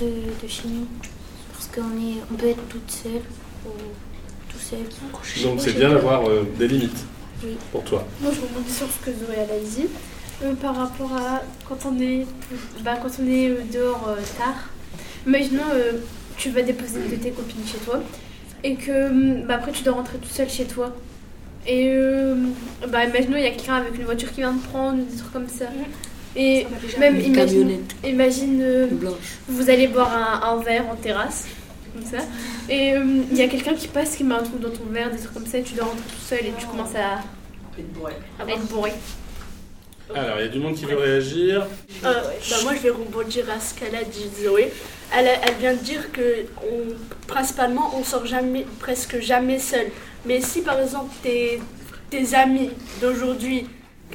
de 0.42 0.48
chez 0.48 0.68
nous. 0.68 0.88
Parce 1.52 1.68
qu'on 1.68 1.98
est, 1.98 2.16
on 2.32 2.36
peut 2.36 2.48
être 2.48 2.66
toute 2.70 2.90
seule 2.90 3.24
ou 3.66 3.70
Donc 5.44 5.60
c'est 5.60 5.74
bien 5.74 5.90
d'avoir 5.90 6.28
euh, 6.28 6.44
des 6.58 6.68
limites 6.68 7.06
Oui. 7.44 7.58
pour 7.72 7.84
toi. 7.84 8.06
Moi, 8.22 8.32
je 8.34 8.42
rebondis 8.42 8.74
sur 8.74 8.88
ce 8.88 9.06
que 9.06 9.12
Zoé 9.12 9.40
a 9.40 9.60
dit. 9.64 9.88
Euh, 10.44 10.54
par 10.54 10.76
rapport 10.76 11.12
à 11.14 11.42
quand 11.68 11.80
on 11.90 12.00
est, 12.00 12.28
bah, 12.84 12.94
quand 13.02 13.10
on 13.20 13.28
est 13.28 13.50
euh, 13.50 13.56
dehors 13.74 14.08
euh, 14.10 14.22
tard. 14.38 14.70
Imaginons, 15.26 15.64
euh, 15.74 15.94
tu 16.38 16.52
vas 16.52 16.62
déposer 16.62 17.00
une 17.04 17.10
de 17.18 17.24
tes 17.24 17.32
copines 17.32 17.66
chez 17.66 17.80
toi 17.80 18.02
et 18.64 18.76
que 18.76 19.10
hum, 19.10 19.48
bah, 19.48 19.56
après 19.56 19.72
tu 19.72 19.82
dois 19.84 19.94
rentrer 19.96 20.20
tout 20.20 20.30
seul 20.30 20.48
chez 20.50 20.66
toi. 20.66 20.94
Et 21.66 21.90
euh, 21.92 22.36
bah, 22.88 23.06
imaginons, 23.06 23.38
il 23.38 23.44
y 23.44 23.48
a 23.48 23.52
quelqu'un 23.52 23.76
avec 23.76 23.96
une 23.98 24.06
voiture 24.06 24.32
qui 24.32 24.42
vient 24.42 24.54
te 24.54 24.68
prendre, 24.68 24.98
des 25.04 25.18
trucs 25.18 25.34
comme 25.34 25.48
ça. 25.50 25.66
Et 26.36 26.68
même 27.00 27.20
imagine, 27.20 27.80
imagine 28.06 28.60
euh, 28.62 28.88
vous 29.48 29.70
allez 29.72 29.88
boire 29.88 30.12
un, 30.16 30.48
un 30.50 30.62
verre 30.62 30.88
en 30.88 30.96
terrasse, 30.96 31.48
comme 31.98 32.06
ça, 32.20 32.26
et 32.70 32.94
euh, 32.94 33.04
il 33.32 33.38
y 33.38 33.42
a 33.42 33.48
quelqu'un 33.48 33.74
qui 33.74 33.88
passe 33.88 34.16
qui 34.16 34.24
met 34.24 34.36
un 34.36 34.44
truc 34.44 34.60
dans 34.60 34.70
ton 34.70 34.86
verre, 34.92 35.10
des 35.12 35.18
trucs 35.18 35.34
comme 35.34 35.48
ça, 35.48 35.58
et 35.58 35.64
tu 35.64 35.74
dois 35.74 35.86
rentrer 35.86 36.04
tout 36.10 36.22
seul 36.26 36.40
et 36.46 36.54
tu 36.58 36.66
commences 36.68 36.96
à, 36.96 37.20
à 38.44 38.48
être 38.50 38.68
bourré. 38.68 38.92
Alors, 40.16 40.38
il 40.40 40.44
y 40.44 40.46
a 40.46 40.48
du 40.48 40.60
monde 40.60 40.76
qui 40.76 40.86
veut 40.86 40.96
réagir. 40.96 41.68
Euh, 42.06 42.14
bah, 42.50 42.56
moi, 42.64 42.74
je 42.76 42.80
vais 42.82 42.90
rebondir 42.92 43.44
à 43.50 43.60
ce 43.60 43.74
qu'elle 43.74 43.94
a 43.96 44.04
dit, 44.04 44.30
Zoé. 44.42 44.72
Elle, 45.14 45.28
a- 45.28 45.46
elle 45.46 45.56
vient 45.56 45.74
de 45.74 45.80
dire 45.80 46.12
que 46.14 46.46
on, 46.64 46.94
principalement, 47.28 47.92
on 47.98 48.04
sort 48.06 48.26
jamais, 48.26 48.66
presque 48.80 49.20
jamais 49.20 49.60
seul. 49.60 49.88
Mais 50.26 50.40
si 50.42 50.62
par 50.62 50.80
exemple 50.80 51.14
tes, 51.24 51.60
tes 52.10 52.34
amis 52.36 52.70
d'aujourd'hui, 53.02 53.68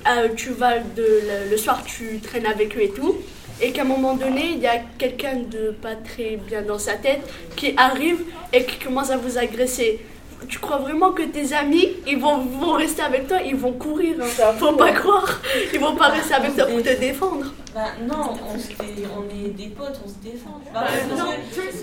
euh, 0.09 0.29
tu 0.35 0.51
vas 0.51 0.79
de, 0.79 1.03
le, 1.03 1.51
le 1.51 1.57
soir, 1.59 1.83
tu 1.85 2.21
traînes 2.21 2.47
avec 2.47 2.75
eux 2.77 2.83
et 2.83 2.91
tout, 2.91 3.17
et 3.61 3.73
qu'à 3.73 3.83
un 3.83 3.85
moment 3.85 4.15
donné, 4.15 4.51
il 4.55 4.59
y 4.61 4.67
a 4.67 4.79
quelqu'un 4.99 5.37
de 5.37 5.71
pas 5.71 5.95
très 5.97 6.37
bien 6.37 6.63
dans 6.63 6.79
sa 6.79 6.95
tête 6.95 7.21
qui 7.57 7.75
arrive 7.77 8.21
et 8.53 8.65
qui 8.65 8.79
commence 8.79 9.11
à 9.11 9.17
vous 9.17 9.39
agresser. 9.39 10.01
Tu 10.49 10.59
crois 10.59 10.79
vraiment 10.79 11.13
que 11.13 11.23
tes 11.23 11.53
amis, 11.55 11.89
ils 12.05 12.19
vont, 12.19 12.39
vont 12.39 12.73
rester 12.73 13.03
avec 13.03 13.29
toi, 13.29 13.39
ils 13.45 13.55
vont 13.55 13.73
courir, 13.73 14.17
hein. 14.21 14.53
faut 14.59 14.73
pas 14.73 14.91
croire. 14.91 15.41
Ils 15.73 15.79
vont 15.79 15.95
pas 15.95 16.09
rester 16.09 16.35
avec 16.35 16.57
toi 16.57 16.67
pour 16.67 16.83
te 16.83 16.99
défendre. 16.99 17.47
Bah 17.73 17.93
non, 18.03 18.35
on, 18.53 18.59
se 18.59 18.69
dé- 18.69 19.07
on 19.17 19.23
est 19.47 19.51
des 19.51 19.69
potes, 19.69 20.01
on 20.05 20.09
se 20.09 20.17
défend. 20.31 20.61
Bah, 20.75 20.85
non, 21.09 21.25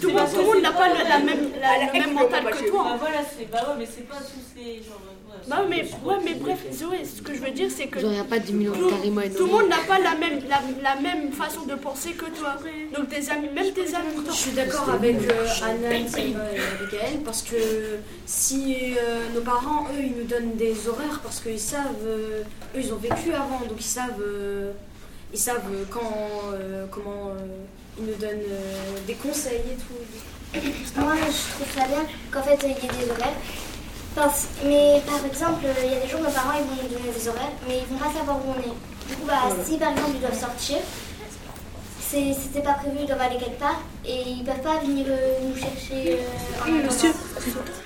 tout 0.01 0.37
le 0.37 0.43
monde- 0.45 0.61
n'a 0.61 0.71
pas 0.71 0.89
la 0.89 1.19
même- 1.19 1.49
la- 1.59 1.85
le 1.93 1.99
même 1.99 2.13
mental 2.13 2.43
que 2.51 2.69
toi. 2.69 2.83
Bah 2.83 2.97
voilà, 2.99 3.17
c'est 3.23 3.49
bah 3.49 3.59
ouais, 3.69 3.75
mais 3.79 3.85
c'est 3.89 4.07
pas 4.07 4.17
tous 4.17 4.59
les 4.61 4.75
genre. 4.83 4.99
Ouais, 5.39 5.47
Bah 5.47 5.57
c'est- 5.61 5.69
mais, 5.69 5.83
ouais, 6.09 6.15
mais 6.23 6.33
bref, 6.35 6.59
Zoé, 6.73 6.97
ce 7.05 7.21
que 7.21 7.33
je 7.33 7.39
veux 7.39 7.51
dire, 7.51 7.69
c'est 7.75 7.87
que 7.87 7.99
Genre, 7.99 8.11
il 8.11 8.15
n'y 8.15 8.19
a 8.19 8.23
pas 8.25 8.39
10 8.39 8.53
millions 8.53 8.71
de 8.71 8.77
tout, 8.77 8.89
carrément 8.89 9.21
tout 9.35 9.45
le 9.45 9.51
monde 9.51 9.67
n'a 9.69 9.77
pas 9.87 9.99
la 9.99 10.15
même, 10.15 10.39
la, 10.49 10.61
la 10.81 10.99
même 11.01 11.31
façon 11.31 11.61
de 11.65 11.75
penser 11.75 12.11
que 12.11 12.25
toi. 12.25 12.55
Donc 12.95 13.09
tes 13.09 13.29
amis, 13.29 13.49
même 13.53 13.71
tes 13.73 13.93
amis. 13.95 14.13
Je 14.27 14.31
suis 14.33 14.51
d'accord 14.51 14.89
avec 14.91 15.15
euh, 15.29 15.47
Anna, 15.63 15.93
et 15.93 16.05
Abigail 16.05 17.17
parce 17.25 17.41
que 17.41 17.55
si 18.25 18.95
euh, 18.97 19.25
nos 19.33 19.41
parents, 19.41 19.85
eux, 19.93 20.01
ils 20.03 20.15
nous 20.17 20.25
donnent 20.27 20.55
des 20.55 20.87
horaires 20.87 21.19
parce 21.23 21.39
qu'ils 21.39 21.59
savent, 21.59 21.83
euh, 22.05 22.41
eux, 22.75 22.79
ils 22.79 22.93
ont 22.93 22.97
vécu 22.97 23.33
avant, 23.33 23.59
donc 23.67 23.77
ils 23.79 23.83
savent, 23.83 24.21
euh, 24.21 24.71
ils 25.33 25.39
savent 25.39 25.61
euh, 25.71 25.83
quand, 25.89 26.51
euh, 26.53 26.85
comment 26.91 27.29
euh, 27.29 27.45
ils 27.99 28.05
nous 28.05 28.15
donnent 28.15 28.29
euh, 28.51 28.97
des 29.07 29.13
conseils 29.15 29.61
et 29.71 29.75
tout. 29.75 29.93
Moi, 30.99 31.13
je 31.15 31.53
trouve 31.53 31.75
ça 31.75 31.87
bien 31.87 32.03
qu'en 32.31 32.41
fait, 32.41 32.57
il 32.63 32.69
y 32.69 32.71
ait 32.71 33.05
des 33.05 33.11
horaires. 33.11 33.35
Parce- 34.15 34.47
mais 34.65 35.01
par 35.05 35.23
exemple, 35.25 35.65
il 35.83 35.91
y 35.91 35.95
a 35.95 35.99
des 36.01 36.07
jours, 36.07 36.19
nos 36.21 36.29
parents 36.31 36.57
ils 36.57 36.65
vont 36.65 36.81
nous 36.83 36.89
donner 36.97 37.11
des 37.13 37.27
horaires, 37.29 37.51
mais 37.67 37.79
ils 37.79 37.85
vont 37.93 37.97
pas 37.99 38.11
savoir 38.11 38.37
où 38.37 38.51
on 38.55 38.59
est. 38.59 38.73
Du 39.07 39.15
coup, 39.15 39.25
bah, 39.27 39.49
si 39.65 39.77
par 39.77 39.91
exemple 39.91 40.11
ils 40.15 40.19
doivent 40.21 40.39
sortir, 40.39 40.77
c'était 42.09 42.61
pas 42.63 42.73
prévu, 42.73 42.97
ils 43.01 43.05
doivent 43.05 43.21
aller 43.21 43.37
quelque 43.37 43.59
part, 43.59 43.81
et 44.05 44.21
ils 44.27 44.43
peuvent 44.43 44.61
pas 44.61 44.79
venir 44.79 45.05
euh, 45.09 45.37
nous 45.43 45.55
chercher 45.55 46.19
euh, 46.19 46.67
en 46.67 46.71
Monsieur. 46.87 47.13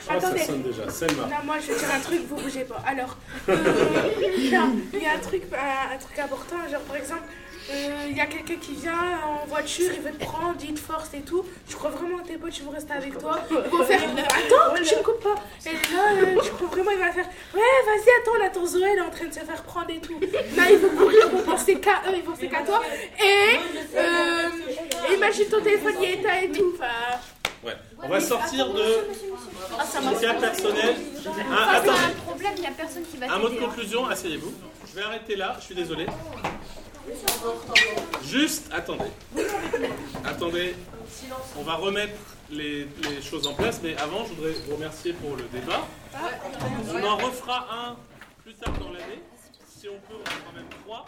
Ah, 0.09 0.19
ça 0.19 0.45
sonne 0.45 0.61
déjà. 0.63 0.89
Selma. 0.89 1.23
Non, 1.23 1.35
moi 1.45 1.55
je 1.61 1.73
vais 1.73 1.79
dire 1.79 1.89
un 1.93 1.99
truc, 1.99 2.21
vous 2.29 2.35
bougez 2.37 2.63
pas. 2.63 2.81
Alors, 2.87 3.17
euh, 3.49 3.55
il 4.37 4.49
y 4.49 4.55
a 4.55 4.63
un 4.63 5.19
truc, 5.19 5.43
un, 5.53 5.93
un 5.95 5.97
truc 5.97 6.17
important, 6.19 6.55
genre 6.71 6.81
par 6.81 6.95
exemple, 6.95 7.23
euh, 7.27 7.42
il 8.09 8.17
y 8.17 8.21
a 8.21 8.25
quelqu'un 8.25 8.55
qui 8.55 8.73
vient 8.73 9.19
en 9.25 9.45
voiture, 9.45 9.91
il 9.93 10.01
veut 10.01 10.11
te 10.11 10.23
prendre, 10.23 10.55
il 10.63 10.73
te 10.73 10.79
force 10.79 11.13
et 11.13 11.21
tout. 11.21 11.45
Tu 11.67 11.75
crois 11.75 11.89
vraiment 11.89 12.19
que 12.19 12.27
tes 12.27 12.37
potes 12.37 12.57
ils 12.57 12.63
vont 12.63 12.71
rester 12.71 12.93
avec 12.93 13.17
toi 13.17 13.39
Ils 13.49 13.55
vont 13.69 13.83
faire 13.83 14.01
Attends, 14.01 14.73
tu 14.83 14.95
me 14.95 15.01
coupes 15.03 15.23
pas. 15.23 15.35
Et 15.65 15.73
là, 15.73 16.11
euh, 16.13 16.41
tu 16.43 16.51
crois 16.51 16.67
vraiment 16.67 16.91
il 16.91 16.97
va 16.99 17.11
faire 17.11 17.27
Ouais, 17.53 17.61
vas-y, 17.85 18.21
attends, 18.21 18.37
là 18.37 18.49
ton 18.49 18.65
Zoé 18.65 18.89
elle 18.91 18.97
est 18.97 19.01
en 19.01 19.09
train 19.09 19.25
de 19.25 19.33
se 19.33 19.39
faire 19.39 19.63
prendre 19.63 19.89
et 19.89 19.99
tout. 19.99 20.19
Là, 20.55 20.71
ils 20.71 20.77
vont 20.77 20.89
courir, 20.89 21.19
ils 21.31 21.37
vont 21.37 21.43
penser 21.43 21.79
qu'à 21.79 22.01
eux, 22.07 22.15
ils 22.15 22.23
vont 22.23 22.31
penser 22.31 22.47
qu'à 22.47 22.61
toi. 22.61 22.81
Et 23.19 23.57
euh, 23.97 25.15
imagine 25.15 25.45
ton 25.45 25.61
téléphone 25.61 25.93
il 26.01 26.05
est 26.05 26.13
éteint 26.13 26.39
et 26.41 26.51
tout. 26.51 26.73
Enfin, 26.75 27.19
Ouais. 27.63 27.75
On 28.03 28.09
va 28.09 28.19
sortir 28.19 28.73
de 28.73 28.83
Ah, 29.79 30.13
du 30.13 30.19
cas 30.19 30.33
personnel. 30.33 30.95
Ah, 31.49 31.77
un 31.77 32.11
problème, 32.25 32.51
il 32.57 32.61
n'y 32.61 32.67
a 32.67 32.71
personne 32.71 33.03
qui 33.09 33.17
va 33.17 33.33
Un 33.33 33.39
mot 33.39 33.47
de 33.47 33.55
hein. 33.55 33.61
conclusion, 33.61 34.05
asseyez-vous. 34.05 34.53
Je 34.89 34.95
vais 34.99 35.05
arrêter 35.05 35.35
là, 35.37 35.55
je 35.59 35.65
suis 35.65 35.75
désolé. 35.75 36.05
Juste, 38.23 38.69
attendez. 38.71 39.11
Attendez, 40.23 40.75
on 41.57 41.63
va 41.63 41.75
remettre 41.75 42.13
les, 42.49 42.87
choses 43.21 43.47
en 43.47 43.53
place, 43.53 43.79
mais 43.83 43.95
avant, 43.97 44.25
je 44.25 44.33
voudrais 44.33 44.51
vous 44.51 44.75
remercier 44.75 45.13
pour 45.13 45.35
le 45.35 45.43
débat. 45.51 45.87
On 46.93 47.03
en 47.03 47.17
refera 47.17 47.67
un 47.71 47.95
plus 48.43 48.53
tard 48.53 48.73
dans 48.79 48.91
l'année. 48.91 49.21
Si 49.67 49.89
on 49.89 49.99
peut, 50.07 50.15
on 50.17 50.21
en 50.21 50.31
fera 50.31 50.51
même 50.55 50.69
trois. 50.83 51.05